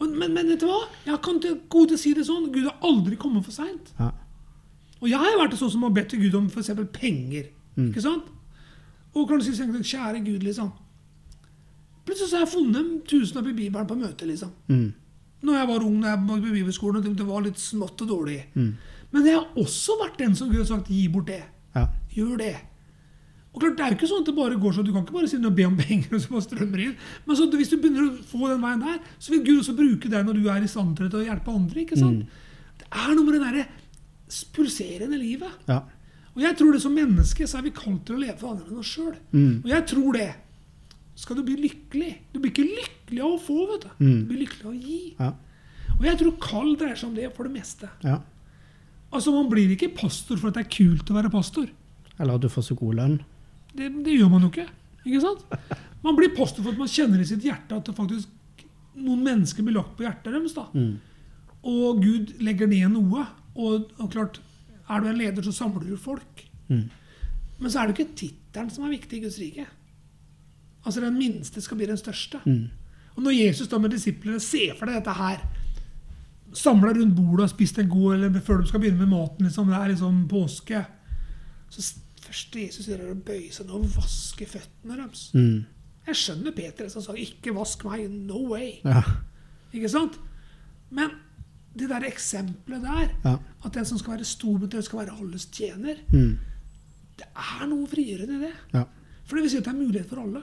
Men, 0.00 0.32
men 0.32 0.48
vet 0.48 0.62
du 0.62 0.66
hva? 0.66 0.82
Jeg 1.04 1.20
kan 1.24 1.40
til 1.42 1.58
gode 1.72 1.98
si 2.00 2.14
det 2.16 2.24
sånn. 2.28 2.50
Gud 2.54 2.66
har 2.68 2.76
aldri 2.86 3.18
kommet 3.20 3.44
for 3.44 3.52
seint. 3.52 3.92
Ja. 3.98 4.10
Og 5.00 5.08
jeg 5.08 5.20
har 5.20 5.38
vært 5.40 5.56
sånn 5.60 5.72
som 5.72 5.84
har 5.84 5.92
bedt 5.96 6.12
til 6.12 6.22
Gud 6.24 6.36
om 6.38 6.46
f.eks. 6.48 6.72
penger. 6.92 7.50
Ikke 7.80 8.04
sant? 8.04 8.28
Og 9.14 9.26
kan 9.28 9.40
du 9.40 9.44
si 9.44 9.54
sånn, 9.56 9.74
Kjære 9.76 10.22
Gud, 10.24 10.44
liksom. 10.46 10.70
Plutselig 12.06 12.30
så 12.30 12.38
har 12.38 12.46
jeg 12.46 12.54
funnet 12.54 12.80
en 12.80 12.90
tusenlapp 13.08 13.50
i 13.50 13.56
Bibelen 13.56 13.88
på 13.88 13.98
møte. 13.98 14.28
liksom. 14.28 14.52
Mm. 14.68 14.88
Når 15.42 15.56
jeg 15.56 15.68
var 15.68 15.84
ung 15.86 16.00
når 16.00 16.08
jeg 16.08 16.22
var 16.28 16.40
på 16.40 16.54
bibelskolen 16.54 17.06
og 17.06 17.16
det 17.16 17.26
var 17.26 17.44
litt 17.44 17.60
smått 17.60 18.02
og 18.04 18.08
dårlig. 18.08 18.40
Mm. 18.54 18.72
Men 19.10 19.26
jeg 19.26 19.38
har 19.38 19.62
også 19.62 19.96
vært 20.02 20.18
den 20.20 20.36
som 20.36 20.50
Gud 20.50 20.60
har 20.60 20.68
sagt 20.68 20.90
'gi 20.90 21.08
bort 21.08 21.28
det'. 21.28 21.48
Ja. 21.74 21.86
Gjør 22.12 22.36
det. 22.38 22.56
Og 23.50 23.58
klart, 23.60 23.76
Det 23.76 23.82
er 23.84 23.90
jo 23.90 23.96
ikke 23.98 24.08
sånn 24.12 24.20
at 24.22 24.28
det 24.30 24.34
bare 24.36 24.58
går 24.62 24.74
sånn, 24.76 24.86
Du 24.86 24.92
kan 24.94 25.02
ikke 25.02 25.16
bare 25.16 25.28
si 25.28 25.36
og 25.36 25.54
be 25.56 25.64
om 25.66 25.76
penger, 25.76 26.12
og 26.14 26.20
så 26.22 26.30
bare 26.30 26.46
strømmer 26.46 26.82
inn. 26.84 26.96
Men 27.26 27.36
så, 27.36 27.48
hvis 27.50 27.72
du 27.72 27.76
begynner 27.82 28.06
å 28.06 28.12
få 28.30 28.46
den 28.46 28.60
veien 28.62 28.84
der, 28.84 28.98
så 29.18 29.32
vil 29.34 29.42
Gud 29.46 29.62
også 29.64 29.74
bruke 29.78 30.08
deg 30.12 30.26
når 30.28 30.38
du 30.38 30.48
er 30.48 30.62
i 30.62 30.70
stand 30.70 30.96
til 30.96 31.10
å 31.10 31.24
hjelpe 31.24 31.50
andre. 31.54 31.80
ikke 31.82 31.98
sant? 31.98 32.26
Det 32.78 32.86
er 32.90 33.14
noe 33.16 33.24
med 33.26 33.34
det 33.34 33.42
derre 33.42 33.66
pulserende 34.54 35.18
livet. 35.18 35.50
Ja. 35.68 35.80
Og 36.36 36.44
jeg 36.44 36.56
tror 36.56 36.72
det 36.72 36.82
som 36.84 36.94
menneske 36.94 37.46
så 37.50 37.58
er 37.58 37.66
vi 37.66 37.72
kalt 37.74 38.04
til 38.06 38.14
å 38.16 38.22
leve 38.22 38.38
for 38.38 38.52
andre 38.54 38.70
enn 38.70 38.78
oss 38.80 38.92
sjøl. 38.94 39.16
Mm. 39.34 39.64
Og 39.64 39.68
jeg 39.72 39.86
tror 39.90 40.18
det. 40.18 40.28
Skal 41.20 41.36
du 41.36 41.42
bli 41.44 41.56
lykkelig 41.60 42.10
Du 42.32 42.38
blir 42.40 42.48
ikke 42.48 42.64
lykkelig 42.64 43.20
av 43.20 43.32
å 43.34 43.40
få, 43.42 43.56
vet 43.68 43.82
du. 43.82 43.90
Mm. 43.98 44.20
Du 44.22 44.28
blir 44.30 44.38
lykkelig 44.44 44.62
av 44.64 44.70
å 44.70 44.78
gi. 44.78 45.00
Ja. 45.18 45.32
Og 45.98 46.06
jeg 46.06 46.20
tror 46.22 46.36
kall 46.40 46.70
dreier 46.80 46.96
seg 46.96 47.10
om 47.10 47.16
det 47.18 47.26
for 47.34 47.48
det 47.50 47.52
meste. 47.58 47.90
ja. 48.06 48.20
Altså, 49.10 49.32
Man 49.34 49.50
blir 49.50 49.72
ikke 49.74 49.90
pastor 49.98 50.38
for 50.38 50.48
at 50.48 50.54
det 50.54 50.62
er 50.62 50.70
kult 50.70 51.08
å 51.10 51.16
være 51.16 51.32
pastor. 51.34 51.66
Eller 52.16 52.36
at 52.38 52.44
du 52.44 52.48
får 52.48 52.62
så 52.68 52.76
god 52.78 52.94
lønn. 52.94 53.16
Det, 53.76 53.88
det 54.04 54.16
gjør 54.16 54.32
man 54.32 54.44
jo 54.46 54.50
ikke. 54.50 54.66
ikke 55.04 55.22
sant? 55.24 55.44
Man 56.04 56.16
blir 56.16 56.32
pastor 56.36 56.64
for 56.64 56.72
at 56.72 56.80
man 56.80 56.90
kjenner 56.90 57.20
i 57.22 57.28
sitt 57.28 57.44
hjerte 57.44 57.76
at 57.76 57.86
det 57.86 57.96
faktisk 57.96 58.64
noen 59.00 59.22
mennesker 59.24 59.64
blir 59.64 59.76
lagt 59.78 59.96
på 59.96 60.04
hjertet 60.04 60.32
deres. 60.32 60.56
da. 60.56 60.66
Mm. 60.74 60.96
Og 61.70 62.00
Gud 62.02 62.34
legger 62.42 62.70
ned 62.70 62.88
noe. 62.94 63.26
Og, 63.54 63.90
og 64.00 64.10
klart, 64.12 64.40
er 64.88 65.02
du 65.02 65.10
en 65.10 65.18
leder, 65.18 65.44
så 65.44 65.54
samler 65.54 65.86
du 65.86 65.96
folk. 66.00 66.44
Mm. 66.70 66.88
Men 67.60 67.70
så 67.72 67.80
er 67.80 67.88
det 67.88 67.98
ikke 67.98 68.16
tittelen 68.16 68.70
som 68.72 68.86
er 68.86 68.96
viktig 68.96 69.18
i 69.18 69.24
Guds 69.24 69.38
rike. 69.40 69.66
Altså 70.84 71.02
Den 71.04 71.18
minste 71.18 71.60
skal 71.60 71.76
bli 71.76 71.88
den 71.90 72.00
største. 72.00 72.40
Mm. 72.46 72.70
Og 73.16 73.24
når 73.26 73.36
Jesus 73.36 73.68
da 73.68 73.78
med 73.78 73.92
disiplene 73.92 74.40
ser 74.40 74.76
for 74.78 74.88
deg 74.88 75.00
dette 75.00 75.16
her 75.18 75.42
Samla 76.56 76.90
rundt 76.96 77.14
bordet 77.14 77.44
og 77.44 77.50
spist 77.52 77.76
en 77.78 77.90
god 77.90 78.14
eller 78.16 78.40
før 78.42 78.62
de 78.62 78.66
skal 78.66 78.80
begynne 78.82 79.04
med 79.04 79.12
maten, 79.12 79.46
liksom, 79.46 79.68
det 79.70 79.76
er 79.76 79.92
liksom 79.92 80.16
påske 80.30 80.80
Så 81.70 81.84
s- 82.20 82.26
først 82.26 82.54
Jesus 82.56 82.86
gjør 82.86 83.00
er 83.00 83.14
å 83.14 83.22
bøye 83.24 83.52
seg 83.52 83.66
ned 83.66 83.74
og 83.74 83.84
vaske 83.96 84.46
føttene 84.46 84.96
deres. 84.96 85.30
Mm. 85.34 85.64
Jeg 86.06 86.14
skjønner 86.16 86.52
Peter 86.56 86.88
som 86.88 87.02
sa 87.02 87.12
'ikke 87.12 87.54
vask 87.54 87.82
meg'. 87.84 88.08
No 88.10 88.46
way. 88.48 88.80
Ja. 88.84 89.02
Ikke 89.74 89.88
sant? 89.88 90.18
Men 90.90 91.10
det 91.76 91.88
der 91.88 92.00
eksempelet 92.00 92.82
der, 92.82 93.08
Ja. 93.24 93.36
at 93.64 93.72
den 93.72 93.84
som 93.84 93.98
skal 93.98 94.14
være 94.16 94.24
stor, 94.24 94.58
skal 94.82 94.98
være 95.06 95.18
alles 95.20 95.46
tjener, 95.46 95.96
Mm. 96.12 96.38
det 97.18 97.26
er 97.36 97.66
noe 97.66 97.86
frigjørende 97.86 98.36
i 98.36 98.46
det. 98.46 98.52
Ja. 98.74 98.84
For 99.24 99.36
det 99.36 99.42
vil 99.42 99.50
si 99.50 99.56
at 99.58 99.64
det 99.64 99.74
er 99.74 99.78
mulighet 99.86 100.08
for 100.08 100.16
alle. 100.20 100.42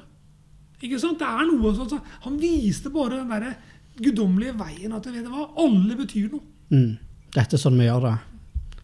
Ikke 0.82 1.00
sant? 1.00 1.20
Det 1.20 1.28
er 1.28 1.46
noe 1.46 1.74
sånn, 1.76 1.90
så 1.90 2.02
Han 2.22 2.38
viste 2.40 2.90
bare 2.90 3.18
den 3.18 3.30
der 3.30 3.56
guddommelige 3.98 4.54
veien 4.58 4.94
at 4.94 5.06
vet 5.06 5.24
du 5.26 5.30
hva, 5.30 5.50
alle 5.58 5.96
betyr 5.98 6.30
noe. 6.32 6.42
Mm. 6.72 6.98
Dette 7.34 7.54
er 7.56 7.58
sånn 7.58 7.78
vi 7.78 7.86
gjør 7.86 8.02
det. 8.02 8.20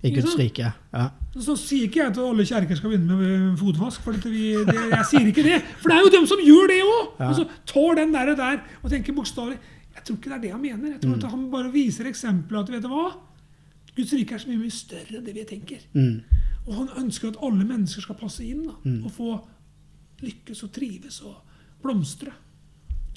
I 0.04 0.12
Guds 0.12 0.36
rike. 0.36 0.70
Ja. 0.94 1.04
Så 1.34 1.56
sier 1.58 1.88
ikke 1.88 2.02
jeg 2.02 2.12
at 2.12 2.18
alle 2.20 2.46
kjerker 2.46 2.78
skal 2.78 2.92
begynne 2.92 3.18
med 3.18 3.60
fotvask. 3.60 4.04
for 4.04 4.18
vi, 4.28 4.52
det, 4.68 4.76
Jeg 4.92 5.06
sier 5.10 5.30
ikke 5.30 5.46
det. 5.46 5.62
For 5.80 5.90
det 5.90 5.98
er 5.98 6.04
jo 6.04 6.12
dem 6.18 6.28
som 6.30 6.42
gjør 6.44 6.68
det 6.70 6.80
òg! 6.84 7.06
Ja. 7.20 7.30
Og 7.30 7.38
så 7.40 7.46
tar 7.72 8.02
den 8.02 8.12
der, 8.14 8.34
og 8.34 8.38
der 8.38 8.60
og 8.82 8.92
tenker 8.92 9.16
bokstavelig. 9.16 9.58
Jeg 9.94 10.04
tror 10.04 10.20
ikke 10.20 10.30
det 10.30 10.36
er 10.36 10.44
det 10.44 10.52
han 10.52 10.62
mener. 10.62 10.92
Jeg 10.92 11.02
tror 11.06 11.16
at 11.16 11.32
Han 11.32 11.48
bare 11.54 11.72
viser 11.72 12.10
eksempelet 12.10 12.68
at 12.68 12.74
vet 12.76 12.84
du 12.84 12.92
hva? 12.92 13.08
Guds 13.96 14.14
rike 14.18 14.36
er 14.36 14.42
så 14.42 14.50
mye, 14.50 14.62
mye 14.66 14.74
større 14.74 15.20
enn 15.20 15.26
det 15.26 15.36
vi 15.38 15.44
tenker. 15.48 15.82
Mm. 15.94 16.24
Og 16.68 16.78
han 16.82 16.90
ønsker 17.04 17.30
at 17.30 17.42
alle 17.46 17.66
mennesker 17.68 18.04
skal 18.04 18.18
passe 18.20 18.44
inn 18.44 18.64
da, 18.66 18.76
og 19.06 19.12
få 19.14 19.34
lykkes 20.24 20.64
og 20.66 20.72
trives 20.74 21.20
og 21.28 21.36
blomstre. 21.84 22.34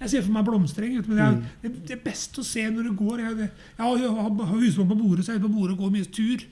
Jeg 0.00 0.12
ser 0.12 0.24
for 0.26 0.34
meg 0.34 0.44
blomstring, 0.44 0.98
men 1.06 1.16
det 1.16 1.24
er, 1.24 1.36
det, 1.62 1.70
det 1.88 1.94
er 1.96 2.02
best 2.04 2.36
å 2.36 2.44
se 2.44 2.66
når 2.68 2.90
du 2.90 2.96
går. 2.98 3.22
Jeg, 3.24 3.36
jeg, 3.46 3.50
jeg 3.78 4.10
har 4.12 4.50
husmann 4.52 4.90
på 4.90 4.98
bordet, 5.00 5.24
så 5.24 5.32
jeg 5.32 5.40
er 5.40 5.46
på 5.46 5.52
bordet 5.54 5.76
og 5.78 5.86
går 5.86 5.94
mye 5.94 6.10
tur. 6.12 6.44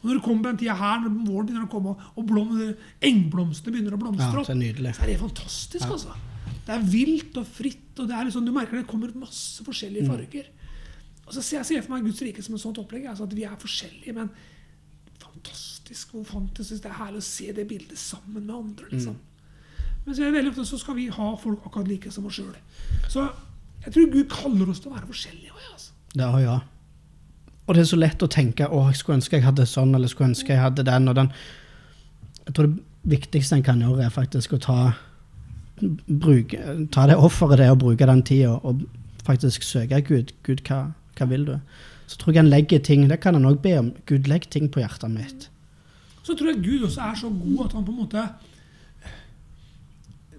Og 0.00 0.08
når 0.08 0.16
du 0.16 0.24
kommer 0.24 0.46
på 0.46 0.52
den 0.52 0.60
tida 0.62 0.74
her, 0.80 1.02
når 1.04 1.16
våren 1.28 1.48
begynner 1.48 1.66
å 1.66 1.70
komme, 1.72 1.92
og 2.16 2.26
blom, 2.28 2.54
engblomstene 3.04 3.74
begynner 3.74 3.96
å 3.96 4.00
blomstre 4.00 4.30
ja, 4.30 4.40
opp, 4.40 4.48
så 4.48 4.56
så 4.96 5.04
er 5.04 5.10
det 5.10 5.18
fantastisk, 5.20 5.86
altså. 5.86 6.14
Det 6.66 6.76
er 6.76 6.86
vilt 6.86 7.36
og 7.40 7.48
fritt, 7.50 7.90
og 7.98 8.08
det 8.08 8.16
er 8.16 8.28
liksom, 8.28 8.46
du 8.46 8.52
merker 8.54 8.78
det 8.78 8.86
kommer 8.88 9.12
masse 9.18 9.64
forskjellige 9.66 10.08
farger. 10.08 10.48
Og 11.26 11.34
så 11.36 11.42
ser 11.44 11.60
jeg 11.60 11.68
ser 11.68 11.84
for 11.86 11.94
meg 11.94 12.06
Guds 12.08 12.20
rike 12.26 12.42
som 12.42 12.56
et 12.56 12.62
sånt 12.62 12.78
opplegg. 12.82 13.04
Altså 13.06 13.26
at 13.28 13.34
vi 13.38 13.44
er 13.46 13.58
forskjellige, 13.60 14.14
men 14.16 14.32
fantastisk 15.20 16.14
hvor 16.14 16.24
fantastisk 16.26 16.82
det 16.82 16.90
er 16.90 16.98
herlig 16.98 17.20
å 17.22 17.26
se 17.26 17.52
det 17.54 17.66
bildet 17.70 18.00
sammen 18.00 18.46
med 18.46 18.54
andre. 18.56 18.88
liksom. 18.90 19.18
Men 20.04 20.16
så 20.16 20.24
er 20.24 20.30
det 20.30 20.38
veldig 20.38 20.50
ofte 20.54 20.64
så 20.66 20.78
skal 20.80 20.96
vi 20.96 21.06
ha 21.12 21.28
folk 21.38 21.66
akkurat 21.68 21.90
like 21.90 22.10
som 22.10 22.26
oss 22.26 22.40
sjøl. 22.40 22.56
Så 23.12 23.28
jeg 23.84 23.94
tror 23.94 24.10
Gud 24.14 24.28
kaller 24.32 24.72
oss 24.72 24.82
til 24.82 24.90
å 24.90 24.96
være 24.96 25.10
forskjellige. 25.10 25.52
også, 25.54 25.72
Altså. 25.72 25.92
Det 26.14 26.30
har 26.34 26.40
ja. 26.40 26.58
Og 27.70 27.76
det 27.76 27.84
er 27.84 27.90
så 27.92 28.00
lett 28.00 28.22
å 28.26 28.26
tenke 28.26 28.66
å, 28.66 28.80
jeg 28.90 28.98
skulle 28.98 29.20
ønske 29.20 29.38
jeg 29.38 29.46
hadde 29.46 29.62
sånn, 29.70 29.92
eller 29.94 30.10
skulle 30.10 30.32
ønske 30.32 30.50
jeg 30.50 30.58
hadde 30.58 30.82
den 30.88 31.04
og 31.06 31.14
den. 31.14 31.28
Jeg 32.48 32.54
tror 32.56 32.66
det 32.66 33.12
viktigste 33.12 33.60
en 33.60 33.62
kan 33.62 33.84
gjøre, 33.84 34.08
er 34.08 34.10
faktisk 34.10 34.56
å 34.56 34.58
ta, 34.64 34.78
bruke, 36.08 36.74
ta 36.90 37.06
det 37.06 37.14
offeret 37.14 37.62
det 37.62 37.68
er 37.68 37.76
å 37.76 37.78
bruke 37.78 38.08
den 38.10 38.24
tida, 38.26 38.56
og 38.66 38.82
faktisk 39.22 39.62
søke 39.62 40.02
Gud. 40.02 40.34
Gud, 40.42 40.64
hva, 40.66 40.80
hva 41.14 41.30
vil 41.30 41.46
du? 41.46 41.54
Så 42.10 42.18
tror 42.18 42.34
jeg 42.34 42.42
en 42.42 42.50
legger 42.50 42.82
ting 42.82 43.04
Det 43.06 43.20
kan 43.22 43.38
en 43.38 43.46
òg 43.46 43.60
be 43.62 43.76
om. 43.78 43.92
Gud, 44.10 44.26
legg 44.26 44.50
ting 44.50 44.66
på 44.66 44.82
hjertet 44.82 45.14
mitt. 45.14 45.46
Så 46.26 46.34
tror 46.34 46.50
jeg 46.50 46.64
Gud 46.64 46.88
også 46.88 47.06
er 47.06 47.20
så 47.22 47.30
god 47.30 47.68
at 47.68 47.78
han 47.78 47.86
på 47.86 47.94
en 47.94 48.02
måte 48.02 48.24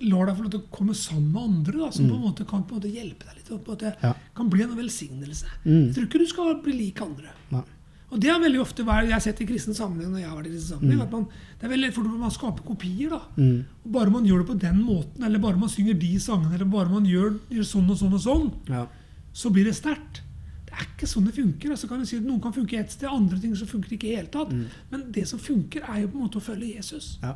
lar 0.03 0.25
deg 0.25 0.35
få 0.37 0.43
lov 0.43 0.51
til 0.51 0.61
å 0.61 0.69
komme 0.71 0.93
sammen 0.95 1.31
med 1.31 1.41
andre 1.43 1.77
da, 1.85 1.89
som 1.91 2.07
på 2.09 2.15
en 2.15 2.21
måte 2.25 2.45
kan 2.47 2.63
på 2.63 2.75
en 2.75 2.81
måte 2.81 2.91
hjelpe 2.93 3.25
deg 3.27 3.35
litt. 3.37 3.51
Og 3.51 3.63
på 3.65 3.71
en 3.71 3.77
måte 3.77 3.95
Ja. 4.03 4.13
kan 4.35 4.49
bli 4.49 4.63
en 4.63 4.75
velsignelse. 4.77 5.45
Mm. 5.65 5.85
Jeg 5.87 5.93
tror 5.95 6.05
ikke 6.07 6.19
du 6.19 6.25
skal 6.27 6.61
bli 6.63 6.73
lik 6.73 7.01
andre. 7.01 7.29
Nei. 7.51 7.63
Og 8.11 8.19
det 8.19 8.29
har 8.29 8.39
veldig 8.41 8.59
ofte 8.59 8.83
vært, 8.83 9.05
jeg 9.07 9.13
har 9.13 9.21
sett 9.23 9.39
i 9.41 9.45
kristen 9.47 9.73
sammenheng 9.73 10.11
når 10.11 10.19
jeg 10.19 10.29
har 10.29 10.35
vært 10.37 10.47
i 10.47 10.49
kristen 10.51 10.79
sammenheng, 10.79 11.01
at 11.01 11.11
man, 11.11 11.27
det 11.59 11.63
er 11.63 11.69
veldig 11.77 11.93
fort 11.93 12.19
man 12.19 12.29
skaper 12.31 12.63
kopier. 12.67 13.09
da. 13.09 13.21
Mm. 13.37 13.65
Og 13.85 13.91
Bare 13.91 14.09
man 14.11 14.25
gjør 14.25 14.39
det 14.39 14.47
på 14.47 14.59
den 14.59 14.81
måten, 14.83 15.23
eller 15.23 15.39
bare 15.39 15.55
man 15.57 15.69
synger 15.69 15.93
de 15.97 16.15
sangene, 16.19 16.53
eller 16.55 16.65
bare 16.65 16.89
man 16.89 17.05
gjør, 17.05 17.39
gjør 17.49 17.63
sånn 17.63 17.89
og 17.89 17.97
sånn 17.97 18.13
og 18.13 18.19
sånn, 18.19 18.51
Ja. 18.67 18.87
så 19.33 19.49
blir 19.49 19.63
det 19.63 19.75
sterkt. 19.75 20.21
Det 20.65 20.73
er 20.79 20.85
ikke 20.97 21.07
sånn 21.07 21.25
det 21.25 21.35
funker. 21.35 21.69
altså 21.71 21.87
kan 21.87 22.05
si 22.05 22.17
at 22.17 22.23
Noen 22.23 22.41
kan 22.41 22.51
funke 22.53 22.73
ett 22.79 22.91
sted, 22.91 23.07
andre 23.09 23.39
ting 23.39 23.53
så 23.55 23.65
funker 23.65 23.89
det 23.89 23.99
ikke 23.99 24.11
i 24.11 24.15
hele 24.15 24.27
tatt. 24.27 24.51
Men 24.91 25.11
det 25.11 25.25
som 25.27 25.39
funker, 25.39 25.81
er 25.87 26.01
jo 26.01 26.07
på 26.09 26.15
en 26.19 26.27
måte 26.27 26.39
å 26.39 26.41
følge 26.41 26.75
Jesus. 26.75 27.17
Ja. 27.23 27.35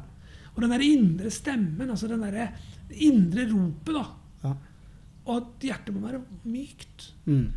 Og 0.56 0.64
den 0.64 0.72
der 0.72 0.86
indre 0.86 1.32
stemmen, 1.32 1.90
altså 1.90 2.08
den 2.08 2.24
der 2.24 2.48
indre 2.90 3.46
ropet, 3.52 3.94
da. 3.94 4.06
Ja. 4.44 4.54
Og 5.26 5.38
at 5.38 5.68
hjertet 5.68 5.96
må 5.96 6.08
være 6.08 6.22
mykt. 6.44 7.14
Mm. 7.26 7.48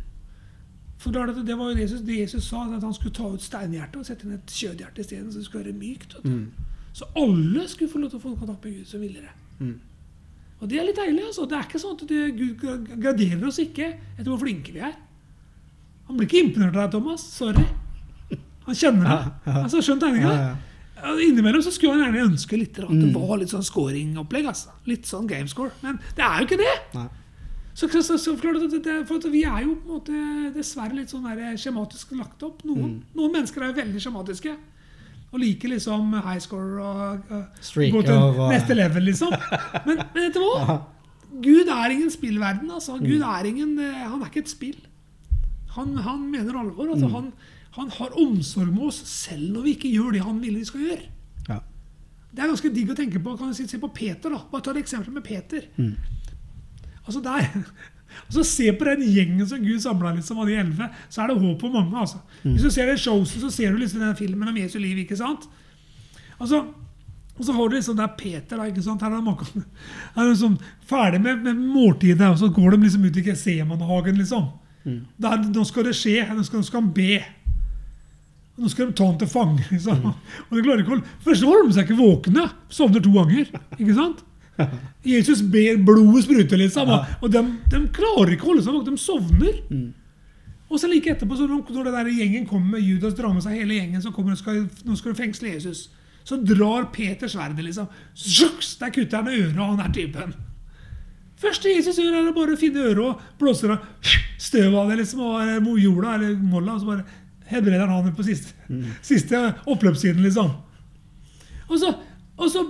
For 0.99 1.11
klart 1.15 1.35
Det 1.47 1.57
var 1.57 1.69
jo 1.69 1.75
det 1.75 1.81
Jesus, 1.85 2.01
det 2.01 2.19
Jesus 2.19 2.43
sa, 2.43 2.65
at 2.75 2.83
han 2.83 2.93
skulle 2.93 3.15
ta 3.15 3.29
ut 3.31 3.43
steinhjertet 3.43 4.01
og 4.01 4.07
sette 4.07 4.25
inn 4.27 4.35
et 4.35 4.51
kjødhjerte 4.51 4.99
isteden. 5.05 5.31
Så 5.31 5.39
det 5.39 5.45
skulle 5.45 5.65
være 5.65 5.79
mykt. 5.79 6.15
Mm. 6.23 6.49
Så 6.93 7.05
alle 7.15 7.67
skulle 7.67 7.91
få 7.91 8.01
lov 8.01 8.09
til 8.09 8.19
å 8.19 8.25
få 8.25 8.35
kontakt 8.35 8.65
med 8.65 8.79
Gud 8.79 8.89
som 8.89 9.01
ville 9.01 9.21
det. 9.23 9.35
Mm. 9.59 9.77
Og 10.59 10.69
det 10.69 10.79
er 10.79 10.89
litt 10.89 10.99
deilig. 10.99 11.23
altså. 11.29 11.45
Det 11.47 11.55
er 11.55 11.67
ikke 11.69 11.79
sånn 11.79 11.95
at 11.95 12.07
det, 12.09 12.23
Gud 12.35 12.65
graderer 12.99 13.45
oss 13.47 13.61
ikke 13.63 13.93
etter 14.17 14.27
hvor 14.27 14.41
flinke 14.41 14.73
vi 14.75 14.81
er. 14.83 14.97
Han 16.09 16.17
blir 16.17 16.27
ikke 16.27 16.41
imponert 16.49 16.75
av 16.75 16.81
deg, 16.81 16.97
Thomas. 16.97 17.23
Sorry. 17.37 17.63
Han 18.65 18.75
kjenner 18.75 19.05
det. 19.05 19.13
Ja, 19.13 19.53
ja. 19.53 19.61
Altså, 19.63 19.81
skjønt 19.85 20.03
tegninga? 20.03 20.33
Ja, 20.33 20.49
ja. 20.49 20.68
Innimellom 21.23 21.61
så 21.63 21.71
skulle 21.71 21.93
han 21.97 22.03
gjerne 22.13 22.27
ønske 22.31 22.57
litt 22.59 22.77
at 22.79 22.87
det 22.89 23.09
Mm. 23.09 23.13
var 23.15 23.37
litt 23.37 23.49
sånn 23.49 23.63
scoring-opplegg. 23.63 24.45
altså. 24.47 24.69
Litt 24.85 25.05
sånn 25.05 25.27
gamescore. 25.27 25.71
Men 25.81 25.99
det 26.15 26.23
er 26.25 26.39
jo 26.39 26.45
ikke 26.47 26.57
det! 26.61 26.75
Nei. 26.95 27.07
Så, 27.79 27.87
så, 27.87 28.01
så, 28.03 28.17
så 28.17 28.33
det, 28.35 29.31
Vi 29.31 29.43
er 29.47 29.61
jo 29.63 29.75
på 29.79 29.87
en 29.87 29.93
måte 29.93 30.53
dessverre 30.53 30.93
litt 30.97 31.09
sånn 31.13 31.23
der 31.23 31.55
skjematisk 31.55 32.11
lagt 32.17 32.43
opp. 32.43 32.63
Noen, 32.67 33.03
noen 33.15 33.31
mennesker 33.31 33.61
er 33.63 33.71
jo 33.71 33.77
veldig 33.81 34.01
skjematiske. 34.03 34.55
Og 35.31 35.39
liker 35.39 35.69
liksom 35.69 36.11
high 36.25 36.39
score 36.41 36.81
og 36.81 37.31
uh, 37.31 37.43
Streaker 37.61 37.99
gå 37.99 38.05
til 38.07 38.15
og- 38.17 38.49
neste 38.51 38.75
level, 38.75 39.03
liksom. 39.05 39.29
Men, 39.85 39.97
men 40.13 40.23
vet 40.25 40.33
du 40.33 40.39
hva? 40.41 40.79
Gud 41.39 41.69
er 41.69 41.91
ingen 41.93 42.09
spillverden. 42.09 42.69
altså. 42.73 42.97
Gud 42.99 43.21
er 43.21 43.45
ingen, 43.45 43.77
eh, 43.79 44.07
Han 44.09 44.21
er 44.23 44.25
ikke 44.31 44.39
et 44.43 44.49
spill. 44.49 44.75
Han, 45.77 45.95
han 45.97 46.31
mener 46.31 46.57
alvor. 46.59 46.89
altså. 46.91 47.07
Han, 47.13 47.31
han 47.79 47.89
har 47.95 48.15
omsorg 48.19 48.71
med 48.73 48.87
oss 48.89 49.01
selv 49.07 49.53
når 49.55 49.65
vi 49.67 49.75
ikke 49.77 49.91
gjør 49.93 50.15
det 50.17 50.23
han 50.25 50.39
vil 50.43 50.57
vi 50.59 50.65
skal 50.67 50.81
gjøre. 50.87 51.05
Ja. 51.49 51.59
Det 52.31 52.43
er 52.43 52.51
ganske 52.51 52.71
digg 52.75 52.89
å 52.91 52.97
tenke 52.97 53.21
på. 53.23 53.35
Kan 53.39 53.51
du 53.51 53.57
si, 53.57 53.67
Se 53.67 53.79
på 53.81 53.89
Peter. 53.93 54.29
da. 54.33 54.41
Bare 54.51 54.65
ta 54.65 54.71
et 54.75 54.81
eksempel 54.83 55.13
med 55.15 55.23
Peter. 55.25 55.65
Altså 57.05 57.21
der, 57.25 57.47
altså 58.27 58.43
Se 58.45 58.71
på 58.77 58.85
den 58.89 59.05
gjengen 59.09 59.47
som 59.49 59.63
Gud 59.63 59.79
samla 59.81 60.13
liksom, 60.17 60.39
av 60.43 60.49
de 60.51 60.59
elleve. 60.59 60.89
Så 61.09 61.23
er 61.23 61.31
det 61.31 61.39
håp 61.41 61.61
for 61.65 61.73
mange. 61.73 61.97
altså. 61.97 62.19
Hvis 62.43 62.67
du 62.67 62.69
ser 62.71 62.91
det 62.91 62.99
showsen, 63.01 63.41
så 63.41 63.49
ser 63.53 63.71
du 63.73 63.81
liksom 63.81 64.03
den 64.03 64.15
filmen 64.19 64.47
om 64.51 64.57
Jesu 64.61 64.77
liv. 64.79 64.97
ikke 65.05 65.17
sant? 65.17 65.47
Altså, 66.39 66.63
og 67.39 67.45
så 67.45 67.53
har 67.55 67.69
du 67.69 67.75
liksom 67.75 67.95
Det 67.95 68.03
er 68.03 68.15
Peter. 68.19 68.57
da, 68.57 68.63
ikke 68.67 68.83
sant? 68.83 69.01
Her 69.01 69.11
er 69.15 69.21
de 69.21 69.25
han 70.15 70.25
er 70.25 70.29
liksom 70.33 70.57
ferdig 70.85 71.21
med, 71.21 71.43
med 71.43 71.55
måltidet, 71.55 72.27
og 72.27 72.37
så 72.39 72.49
går 72.51 72.71
de 72.75 72.83
liksom 72.83 73.05
ut 73.05 73.17
i 73.17 73.23
Gesemanhagen. 73.29 74.17
liksom. 74.17 74.49
Der, 75.19 75.37
nå 75.49 75.63
skal 75.67 75.85
det 75.85 75.95
skje. 75.95 76.23
Nå 76.35 76.43
skal, 76.43 76.59
nå 76.61 76.65
skal 76.67 76.81
han 76.81 76.93
be. 76.93 77.19
Nå 78.59 78.69
skal 78.71 78.89
de 78.89 78.97
ta 78.99 79.05
han 79.07 79.19
til 79.21 79.29
fange. 79.31 79.63
liksom. 79.71 80.01
Og 80.09 80.57
de 80.57 80.63
klarer 80.65 80.83
ikke 80.83 80.97
å 80.97 81.03
Først 81.23 81.45
holder 81.47 81.69
de 81.69 81.77
seg 81.77 81.87
ikke 81.87 81.99
våkne. 82.01 82.49
Sovner 82.73 83.03
to 83.05 83.13
ganger. 83.15 83.47
ikke 83.77 83.95
sant? 83.95 84.25
Jesus 85.07 85.39
ber, 85.47 85.77
blodet 85.87 86.25
sprute, 86.25 86.57
liksom. 86.59 86.89
Ja. 86.91 86.97
og 87.23 87.31
de, 87.31 87.43
de 87.71 87.79
klarer 87.95 88.33
ikke 88.35 88.47
å 88.47 88.51
holde 88.53 88.65
seg 88.65 88.75
våkne. 88.75 88.97
De 88.97 89.03
sovner. 89.05 89.61
Og 90.69 90.77
så 90.81 90.89
like 90.91 91.09
etterpå, 91.15 91.37
så 91.39 91.47
når, 91.49 91.87
den 91.87 91.95
der 91.95 92.11
gjengen 92.13 92.43
kommer 92.49 92.75
med 92.75 92.85
Judas, 92.85 93.15
drar 93.17 93.31
med 93.33 93.41
seg 93.45 93.55
hele 93.57 93.79
gjengen 93.79 94.03
så 94.03 94.11
kommer 94.13 94.35
og 94.35 94.41
skal, 94.41 94.59
nå 94.85 94.97
skal 94.99 95.15
du 95.15 95.17
fengsle 95.17 95.55
Jesus, 95.55 95.87
så 96.27 96.37
drar 96.45 96.91
Peter 96.93 97.31
sverdet, 97.31 97.63
liksom. 97.65 97.87
Sjuks, 98.13 98.75
Der 98.77 98.93
kutter 98.93 99.23
han 99.23 99.31
øret, 99.33 99.57
av 99.57 99.71
han 99.71 99.81
er 99.87 99.95
typen. 99.95 100.35
første 101.39 101.71
Jesus 101.71 101.97
gjør, 101.97 102.19
er 102.19 102.29
å 102.29 102.35
bare 102.35 102.59
finne 102.59 102.83
øret 102.91 103.01
og 103.07 103.23
blåser 103.39 103.73
av 103.73 103.87
støv 104.37 104.75
av 104.77 104.91
det, 104.91 104.99
liksom, 105.01 105.23
og 105.23 105.79
jorda 105.81 106.13
eller 106.19 106.35
molla, 106.37 106.75
og 106.75 106.83
så 106.83 106.91
bare 106.91 107.07
helbreder 107.49 107.87
han 107.89 108.13
på 108.15 108.23
siste, 108.27 108.53
siste 109.01 109.39
oppløpssiden, 109.69 110.21
liksom. 110.25 110.51
Og 111.69 111.79
så, 111.81 111.91
og 112.37 112.49
så 112.49 112.63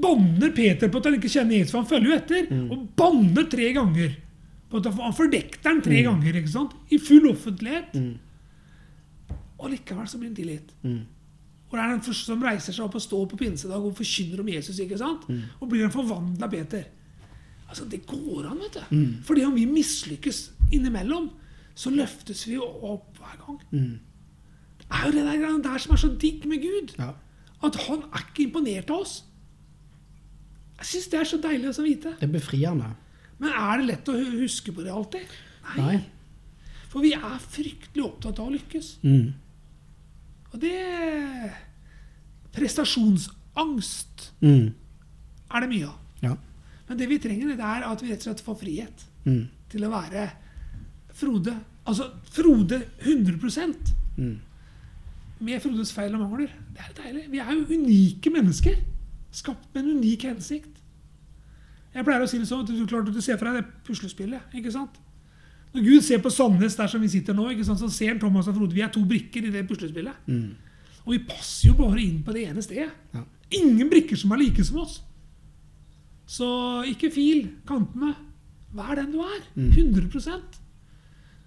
banner 0.00 0.52
Peter 0.56 0.88
på 0.92 0.98
at 1.00 1.08
han 1.10 1.16
ikke 1.18 1.28
kjenner 1.32 1.58
Jesus, 1.58 1.72
for 1.72 1.82
han 1.82 1.90
følger 1.90 2.10
jo 2.12 2.16
etter. 2.20 2.46
Og 2.72 2.86
banner 2.96 3.48
tre 3.52 3.72
ganger. 3.76 4.14
Han 4.72 5.14
fordekter 5.16 5.70
han 5.70 5.82
tre 5.84 6.02
ganger 6.04 6.36
ikke 6.40 6.50
sant? 6.52 6.72
i 6.92 6.98
full 6.98 7.28
offentlighet. 7.30 7.94
Og 9.58 9.70
likevel 9.72 10.08
så 10.08 10.18
blir 10.20 10.28
han 10.32 10.36
tilgitt. 10.36 10.72
Og 11.66 11.72
det 11.74 11.82
er 11.82 11.90
den 11.96 12.02
første 12.06 12.28
som 12.30 12.42
reiser 12.44 12.72
seg 12.76 12.84
opp 12.84 12.94
og 12.94 13.02
står 13.02 13.24
på 13.32 13.36
pinsedag 13.40 13.82
og 13.88 13.96
forkynner 13.98 14.40
om 14.40 14.48
Jesus. 14.52 14.78
ikke 14.80 14.98
sant? 15.00 15.24
Og 15.60 15.68
blir 15.70 15.84
en 15.84 15.90
forvandla 15.94 16.48
Peter. 16.52 16.84
Altså, 17.68 17.84
Det 17.90 18.04
går 18.06 18.46
an, 18.50 18.58
vet 18.62 18.74
du. 18.74 18.82
Fordi 19.26 19.44
om 19.44 19.54
vi 19.54 19.64
mislykkes 19.66 20.50
innimellom, 20.72 21.30
så 21.74 21.90
løftes 21.90 22.46
vi 22.48 22.54
jo 22.54 22.62
opp 22.64 23.16
hver 23.18 23.36
gang. 23.46 23.58
Det 23.72 24.15
er 24.90 25.06
jo 25.06 25.12
det 25.12 25.24
der, 25.26 25.58
der 25.62 25.78
som 25.82 25.92
er 25.94 25.96
så 26.02 26.08
digg 26.20 26.46
med 26.46 26.62
Gud. 26.62 26.94
Ja. 26.98 27.12
At 27.64 27.76
han 27.86 28.02
er 28.12 28.22
ikke 28.28 28.44
imponert 28.46 28.90
av 28.90 29.00
oss. 29.00 29.24
Jeg 30.78 30.86
syns 30.86 31.08
det 31.10 31.20
er 31.20 31.24
så 31.24 31.38
deilig 31.40 31.72
å 31.72 31.82
vite. 31.82 32.12
Det 32.20 32.28
er 32.28 32.32
befriende. 32.32 32.90
Men 33.38 33.50
er 33.52 33.78
det 33.80 33.86
lett 33.90 34.08
å 34.12 34.16
huske 34.40 34.72
på 34.72 34.84
det 34.84 34.92
alltid? 34.92 35.24
Nei. 35.76 35.98
For 36.88 37.00
vi 37.04 37.12
er 37.16 37.38
fryktelig 37.42 38.04
opptatt 38.04 38.38
av 38.40 38.48
å 38.48 38.54
lykkes. 38.54 38.90
Mm. 39.02 39.32
Og 40.52 40.60
det 40.60 41.52
Prestasjonsangst 42.56 44.30
Mm. 44.42 44.74
er 45.50 45.60
det 45.60 45.68
mye 45.68 45.86
av. 45.86 45.98
Ja. 46.22 46.36
Men 46.88 46.98
det 46.98 47.08
vi 47.08 47.18
trenger, 47.18 47.48
det 47.56 47.60
er 47.60 47.82
at 47.84 48.00
vi 48.02 48.08
rett 48.10 48.18
og 48.18 48.22
slett 48.36 48.44
får 48.44 48.58
frihet 48.60 49.04
Mm. 49.26 49.48
til 49.68 49.80
å 49.84 49.90
være 49.90 50.30
Frode. 51.12 51.56
Altså 51.86 52.10
Frode 52.30 52.82
100 53.00 53.94
Mm. 54.18 54.40
Med 55.40 55.60
Frodes 55.62 55.92
feil 55.92 56.14
og 56.16 56.22
mangler. 56.22 56.52
Det 56.72 56.84
er 56.84 56.94
deilig. 57.02 57.24
Vi 57.32 57.40
er 57.42 57.52
jo 57.52 57.64
unike 57.76 58.32
mennesker. 58.32 58.78
Skapt 59.36 59.74
med 59.74 59.84
en 59.84 59.98
unik 59.98 60.28
hensikt. 60.30 60.82
Jeg 61.96 62.04
pleier 62.04 62.24
å 62.24 62.28
si 62.28 62.38
det 62.40 62.48
sånn 62.48 62.64
at 62.64 62.70
du, 62.70 62.84
klart 62.88 63.08
at 63.08 63.16
du 63.16 63.24
ser 63.24 63.38
for 63.40 63.48
deg 63.48 63.62
det 63.62 63.82
puslespillet. 63.86 64.52
ikke 64.56 64.72
sant? 64.72 64.98
Når 65.72 65.84
Gud 65.84 66.04
ser 66.04 66.20
på 66.24 66.32
Sandnes 66.32 66.76
der 66.76 66.88
som 66.88 67.02
vi 67.04 67.08
sitter 67.12 67.36
nå, 67.36 67.48
sant, 67.64 67.80
så 67.80 67.88
ser 67.92 68.14
han 68.14 68.20
Thomas 68.20 68.48
og 68.48 68.56
Frode. 68.56 68.76
Vi 68.76 68.84
er 68.84 68.92
to 68.92 69.02
brikker 69.04 69.44
i 69.44 69.52
det 69.52 69.64
puslespillet. 69.68 70.28
Mm. 70.28 70.54
Og 71.06 71.14
vi 71.14 71.22
passer 71.28 71.70
jo 71.70 71.76
bare 71.78 72.00
inn 72.02 72.22
på 72.24 72.34
det 72.36 72.46
ene 72.50 72.64
stedet. 72.64 72.90
Ja. 73.14 73.24
Ingen 73.60 73.90
brikker 73.92 74.18
som 74.18 74.32
er 74.34 74.42
like 74.42 74.64
som 74.64 74.80
oss. 74.82 75.00
Så 76.26 76.48
ikke 76.90 77.12
fil 77.14 77.44
kantene. 77.68 78.14
Vær 78.76 78.96
den 78.98 79.12
du 79.14 79.20
er. 79.22 79.42
100% 79.56 80.56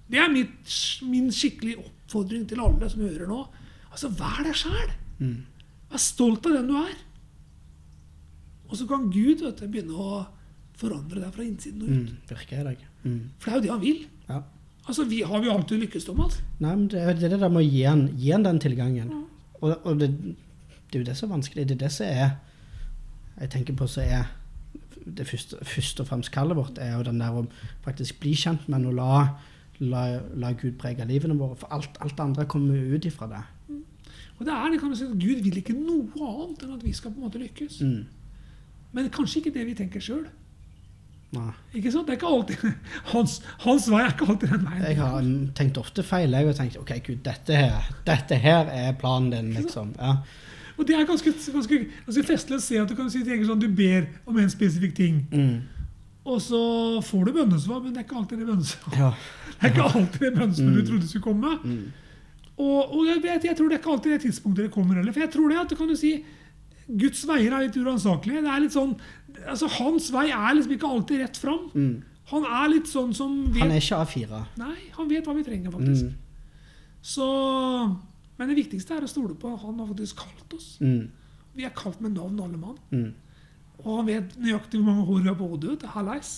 Det 0.10 0.18
er 0.18 0.32
mitt, 0.34 0.76
min 1.06 1.28
skikkelig 1.34 1.76
oppfordring 1.84 2.48
til 2.50 2.62
alle 2.64 2.90
som 2.90 3.04
hører 3.04 3.28
nå. 3.30 3.44
Altså, 3.92 4.12
Vær 4.20 4.44
deg 4.46 4.58
sjæl. 4.58 4.92
Mm. 5.20 5.38
Vær 5.90 6.04
stolt 6.04 6.46
av 6.50 6.60
den 6.60 6.70
du 6.70 6.76
er. 6.80 6.98
Og 8.70 8.78
så 8.78 8.86
kan 8.90 9.10
Gud 9.14 9.42
vet 9.42 9.64
begynne 9.66 9.98
å 9.98 10.22
forandre 10.80 11.24
deg 11.24 11.34
fra 11.36 11.46
innsiden 11.46 11.84
og 11.84 11.90
ut. 11.90 12.12
Mm. 12.14 12.30
Virker 12.30 12.60
jeg 12.60 12.68
deg. 12.70 12.88
Mm. 13.04 13.22
For 13.40 13.50
det 13.50 13.56
er 13.56 13.60
jo 13.60 13.66
det 13.66 13.74
han 13.74 13.84
vil. 13.84 14.04
Ja. 14.30 14.42
Altså, 14.90 15.06
vi 15.06 15.22
Har 15.22 15.42
vi 15.42 15.50
alltid 15.50 15.84
lykkes, 15.84 16.06
Thomas? 16.06 16.40
Nei, 16.60 16.76
men 16.76 16.88
det 16.88 17.02
er 17.02 17.14
det 17.14 17.24
er 17.28 17.36
det 17.36 17.42
der 17.42 17.52
med 17.54 17.62
å 17.62 17.70
gi 17.70 17.84
han, 17.84 18.08
gi 18.18 18.32
han 18.32 18.46
den 18.46 18.62
tilgangen. 18.62 19.12
Og, 19.62 19.74
og 19.84 20.00
det, 20.00 20.10
det 20.90 20.98
er 20.98 21.04
jo 21.04 21.10
det 21.10 21.18
som 21.18 21.30
er 21.30 21.36
vanskelig. 21.36 21.68
Det 21.70 21.76
er 21.78 21.84
det 21.86 21.92
som 21.94 22.06
er 22.06 22.38
Jeg 23.40 23.50
tenker 23.54 23.76
på 23.80 23.88
som 23.88 24.04
er 24.04 24.26
det 25.06 25.28
første, 25.28 25.58
først 25.66 26.00
og 26.04 26.08
fremst 26.10 26.32
kallet 26.32 26.58
vårt, 26.58 26.78
er 26.78 26.98
jo 26.98 27.06
den 27.08 27.22
der 27.22 27.32
å 27.32 27.46
faktisk 27.86 28.20
bli 28.20 28.34
kjent 28.36 28.68
med 28.70 28.86
og 28.86 28.98
la, 28.98 29.22
la, 29.80 30.02
la 30.36 30.52
Gud 30.54 30.76
prege 30.82 31.06
livene 31.08 31.38
våre. 31.40 31.56
For 31.56 31.72
alt, 31.72 31.96
alt 32.04 32.18
det 32.18 32.26
andre 32.26 32.46
kommer 32.52 32.76
ut 32.76 33.06
ifra 33.08 33.30
det. 33.32 33.42
Og 34.40 34.46
det 34.48 34.54
er 34.56 34.70
det 34.72 34.80
kan 34.80 34.90
man 34.90 34.98
si, 34.98 35.04
at 35.06 35.20
Gud 35.20 35.44
vil 35.44 35.58
ikke 35.60 35.74
noe 35.76 36.08
annet 36.32 36.64
enn 36.64 36.76
at 36.78 36.84
vi 36.86 36.94
skal 36.96 37.12
på 37.12 37.20
en 37.20 37.26
måte 37.28 37.40
lykkes. 37.42 37.82
Mm. 37.84 38.06
Men 38.94 39.10
kanskje 39.14 39.42
ikke 39.42 39.52
det 39.60 39.66
vi 39.68 39.74
tenker 39.76 40.00
sjøl. 40.02 40.26
Ikke 41.78 41.92
sant? 41.94 42.08
Det 42.08 42.16
er 42.16 42.18
ikke 42.18 42.30
alltid 42.34 42.64
hans, 43.14 43.36
hans 43.62 43.86
vei 43.92 44.00
er 44.02 44.14
ikke 44.16 44.26
alltid 44.32 44.50
den 44.56 44.64
veien. 44.66 44.86
Jeg 44.88 44.98
har 44.98 45.28
tenkt 45.60 45.78
ofte 45.78 46.02
feil. 46.08 46.34
Jeg 46.34 46.48
har 46.48 46.56
tenkt 46.58 46.78
ok, 46.82 46.94
Gud, 47.06 47.20
dette 47.28 47.54
her, 47.60 47.90
dette 48.08 48.40
her 48.42 48.72
er 48.74 48.96
planen 48.98 49.30
din, 49.36 49.52
liksom. 49.60 49.92
Ja. 50.00 50.16
Og 50.80 50.88
det 50.88 50.96
er 50.96 51.04
ganske, 51.06 51.34
ganske, 51.54 51.82
ganske 52.08 52.24
festlig 52.26 52.58
å 52.58 52.64
se 52.64 52.80
at 52.82 52.90
du 52.90 52.96
kan 52.98 53.12
si 53.12 53.22
tenker 53.28 53.46
sånn, 53.46 53.60
du 53.62 53.68
ber 53.76 54.08
om 54.26 54.38
en 54.40 54.50
spesifikk 54.50 54.96
ting, 54.98 55.20
Mm. 55.36 55.60
og 56.26 56.40
så 56.42 56.60
får 57.04 57.26
du 57.28 57.32
bønnesvar, 57.36 57.82
men 57.84 57.92
det 57.94 58.00
er 58.02 58.06
ikke 58.08 58.18
alltid 58.24 58.40
det 58.40 58.48
bønnesvaret 58.48 58.98
ja. 59.02 59.10
Det 59.60 59.68
er 59.68 59.74
ikke 59.74 59.88
alltid 60.00 60.20
det 60.24 60.34
bønnesvaret 60.38 60.76
du 60.78 60.82
Mm. 60.82 60.88
trodde 60.88 61.08
skulle 61.12 61.24
komme. 61.28 61.52
Mm. 61.64 61.92
Og, 62.60 62.92
og 62.92 63.08
jeg, 63.08 63.22
vet, 63.24 63.48
jeg 63.48 63.56
tror 63.56 63.70
det 63.70 63.78
er 63.78 63.82
ikke 63.82 63.94
alltid 63.94 64.14
det 64.16 64.22
tidspunktet 64.26 64.68
det 64.68 64.74
kommer 64.74 65.00
heller. 65.00 65.16
For 65.16 65.24
jeg 65.24 65.32
tror 65.32 65.52
det 65.52 65.60
at 65.62 65.72
du 65.72 65.78
kan 65.80 65.92
jo 65.92 65.98
si 66.00 66.18
Guds 66.90 67.22
veier 67.30 67.54
er 67.54 67.68
litt 67.68 67.78
uransakelige. 67.78 68.44
Det 68.44 68.52
er 68.52 68.64
litt 68.66 68.76
sånn, 68.76 68.96
altså 69.46 69.70
Hans 69.78 70.10
vei 70.14 70.26
er 70.34 70.58
liksom 70.58 70.76
ikke 70.76 70.90
alltid 70.90 71.24
rett 71.24 71.40
fram. 71.40 71.70
Mm. 71.72 71.94
Han 72.34 72.46
er 72.46 72.68
litt 72.74 72.90
sånn 72.90 73.14
som 73.18 73.38
vet 73.54 73.64
Han 73.64 73.74
er 73.74 73.82
ikke 73.82 74.02
A4. 74.04 74.42
Nei, 74.60 74.76
han 74.98 75.10
vet 75.10 75.30
hva 75.30 75.38
vi 75.38 75.46
trenger, 75.48 75.74
faktisk. 75.74 76.10
Mm. 76.10 76.28
Så, 77.10 77.30
men 78.38 78.52
det 78.52 78.60
viktigste 78.60 78.98
er 78.98 79.08
å 79.08 79.10
stole 79.10 79.38
på 79.40 79.54
at 79.56 79.64
han 79.64 79.80
har 79.80 79.90
faktisk 79.94 80.26
kalt 80.26 80.58
oss. 80.58 80.68
Mm. 80.84 81.08
Vi 81.58 81.66
er 81.66 81.74
kalt 81.78 82.02
med 82.04 82.18
navn 82.18 82.42
alle 82.44 82.60
mann. 82.60 82.78
Mm. 82.92 83.10
Og 83.86 83.92
han 83.94 84.10
vet 84.10 84.36
nøyaktig 84.42 84.82
hvor 84.82 84.90
mange 84.92 85.08
hår 85.08 85.24
vi 85.24 85.32
har 85.32 85.40
på 85.40 85.50
hodet. 85.54 85.78
Hallais. 85.96 86.34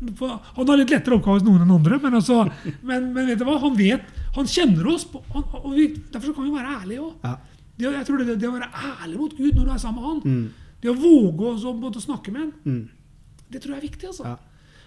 Han 0.00 0.68
har 0.68 0.76
litt 0.78 0.90
lettere 0.94 1.16
oppgave 1.18 1.40
enn 1.40 1.46
noen 1.48 1.62
enn 1.64 1.72
andre, 1.74 1.98
men, 2.02 2.14
altså, 2.20 2.44
men, 2.86 3.08
men 3.12 3.26
vet 3.26 3.38
du 3.40 3.44
hva? 3.48 3.56
Han 3.64 3.74
vet, 3.78 4.04
han 4.36 4.46
kjenner 4.46 4.86
oss. 4.92 5.06
Han, 5.34 5.46
og 5.58 5.72
vi, 5.74 5.88
derfor 6.12 6.30
så 6.30 6.34
kan 6.36 6.44
vi 6.46 6.54
være 6.54 6.74
ærlige 6.82 7.00
òg. 7.02 7.14
Ja. 7.24 7.32
Det, 7.78 7.92
jeg 7.94 8.06
tror 8.06 8.22
det, 8.22 8.36
det 8.38 8.48
å 8.48 8.54
være 8.54 8.68
ærlig 9.02 9.18
mot 9.18 9.34
Gud 9.38 9.54
når 9.58 9.64
du 9.66 9.72
er 9.74 9.78
sammen 9.82 10.02
med 10.02 10.08
han, 10.10 10.20
Mm. 10.22 10.70
det 10.82 10.90
å 10.90 10.94
våge 10.98 11.50
å 11.66 11.72
måte, 11.78 12.00
snakke 12.04 12.30
med 12.34 12.40
han, 12.44 12.52
Mm. 12.64 12.88
det 13.50 13.62
tror 13.62 13.74
jeg 13.74 13.78
er 13.82 13.88
viktig. 13.88 14.06
altså. 14.12 14.24
Ja. 14.24 14.36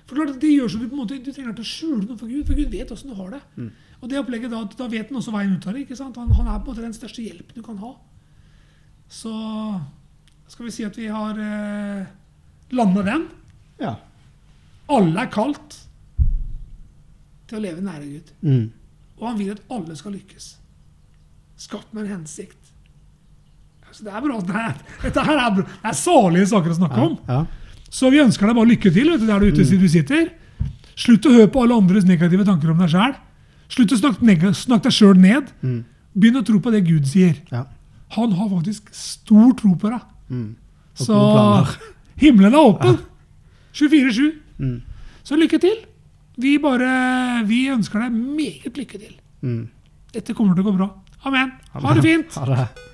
For 0.08 0.16
klart, 0.16 0.40
det 0.42 0.50
gjør 0.52 0.68
så 0.72 0.80
du 0.80 0.88
på 0.90 0.96
en 0.96 1.02
måte, 1.04 1.20
du 1.24 1.32
trenger 1.32 1.52
ikke 1.54 1.64
å 1.64 1.72
skjule 1.72 2.08
noe 2.08 2.18
for 2.18 2.28
Gud, 2.28 2.46
for 2.48 2.56
Gud 2.56 2.72
vet 2.72 2.92
åssen 2.92 3.10
du 3.12 3.16
har 3.16 3.30
det. 3.32 3.42
Mm. 3.58 3.72
Og 4.02 4.10
det 4.10 4.18
opplegget 4.20 4.52
da, 4.52 4.64
da 4.64 4.88
vet 4.92 5.08
han 5.12 5.20
også 5.20 5.32
veien 5.36 5.56
ut 5.56 5.68
av 5.68 5.74
det. 5.74 5.84
ikke 5.86 5.96
sant? 6.00 6.16
Han, 6.18 6.32
han 6.36 6.48
er 6.48 6.60
på 6.60 6.72
en 6.72 6.74
måte 6.74 6.82
den 6.88 6.96
største 6.96 7.22
hjelpen 7.24 7.56
du 7.56 7.62
kan 7.62 7.78
ha. 7.84 7.94
Så 9.12 9.32
skal 10.52 10.66
vi 10.68 10.72
si 10.72 10.84
at 10.88 10.98
vi 10.98 11.08
har 11.12 11.38
eh, 11.40 12.06
landa 12.72 13.04
den. 13.04 13.28
ja. 13.80 13.96
Alle 14.90 15.22
er 15.22 15.32
kalt 15.32 15.78
til 17.48 17.60
å 17.60 17.62
leve 17.62 17.84
nære 17.84 18.08
Gud. 18.08 18.34
Mm. 18.42 18.66
Og 19.20 19.28
han 19.28 19.40
vil 19.40 19.54
at 19.54 19.62
alle 19.72 19.96
skal 20.00 20.16
lykkes. 20.16 20.56
Skapt 21.62 21.94
med 21.94 22.08
en 22.08 22.18
hensikt. 22.18 22.58
Altså, 23.88 24.06
det 24.08 24.14
er 24.16 24.22
bra. 24.24 24.38
Det 24.48 24.56
er, 24.56 24.78
dette 25.04 25.26
her 25.28 25.38
er, 25.38 25.56
bra. 25.58 25.66
det 25.68 25.90
er 25.92 25.98
salige 26.00 26.48
saker 26.54 26.74
å 26.74 26.80
snakke 26.80 27.02
om. 27.10 27.18
ja. 27.28 27.42
Så 27.92 28.08
vi 28.08 28.22
ønsker 28.24 28.48
deg 28.48 28.56
bare 28.56 28.70
lykke 28.70 28.88
til 28.96 29.10
vet 29.12 29.20
du, 29.20 29.26
der 29.28 29.42
du 29.44 29.50
ute 29.52 29.66
du 29.82 29.88
sitter. 29.92 30.30
Slutt 30.96 31.26
å 31.28 31.34
høre 31.34 31.50
på 31.52 31.66
alle 31.66 31.76
andres 31.76 32.06
negative 32.08 32.46
tanker 32.48 32.72
om 32.72 32.80
deg 32.80 32.94
sjæl. 32.94 33.18
Slutt 33.72 33.92
å 33.92 33.98
snakke, 34.00 34.52
snakke 34.56 34.86
deg 34.88 34.96
sjøl 34.96 35.20
ned. 35.20 35.50
Mm. 35.60 35.82
Begynn 36.16 36.40
å 36.40 36.44
tro 36.48 36.60
på 36.64 36.72
det 36.72 36.86
Gud 36.88 37.08
sier. 37.10 37.36
ja. 37.52 37.66
Han 38.12 38.34
har 38.36 38.50
faktisk 38.52 38.90
stor 38.92 39.54
tro 39.56 39.70
på 39.80 39.88
deg. 39.88 40.08
Mm. 40.28 40.56
Så 41.00 41.16
himmelen 42.20 42.52
er 42.52 42.60
åpen. 42.60 42.98
24-7. 43.72 44.41
Mm. 44.62 44.78
Så 45.28 45.38
lykke 45.40 45.60
til. 45.62 45.82
Vi 46.42 46.56
bare 46.62 47.44
Vi 47.50 47.66
ønsker 47.74 48.06
deg 48.06 48.16
meget 48.16 48.78
lykke 48.78 49.02
til. 49.02 49.18
Mm. 49.42 49.66
Dette 50.14 50.36
kommer 50.38 50.56
til 50.56 50.66
å 50.66 50.72
gå 50.72 50.78
bra. 50.78 50.90
Amen. 51.26 51.52
Ha 51.74 51.94
det 51.98 52.06
fint. 52.06 52.40
Ha 52.40 52.48
det. 52.50 52.91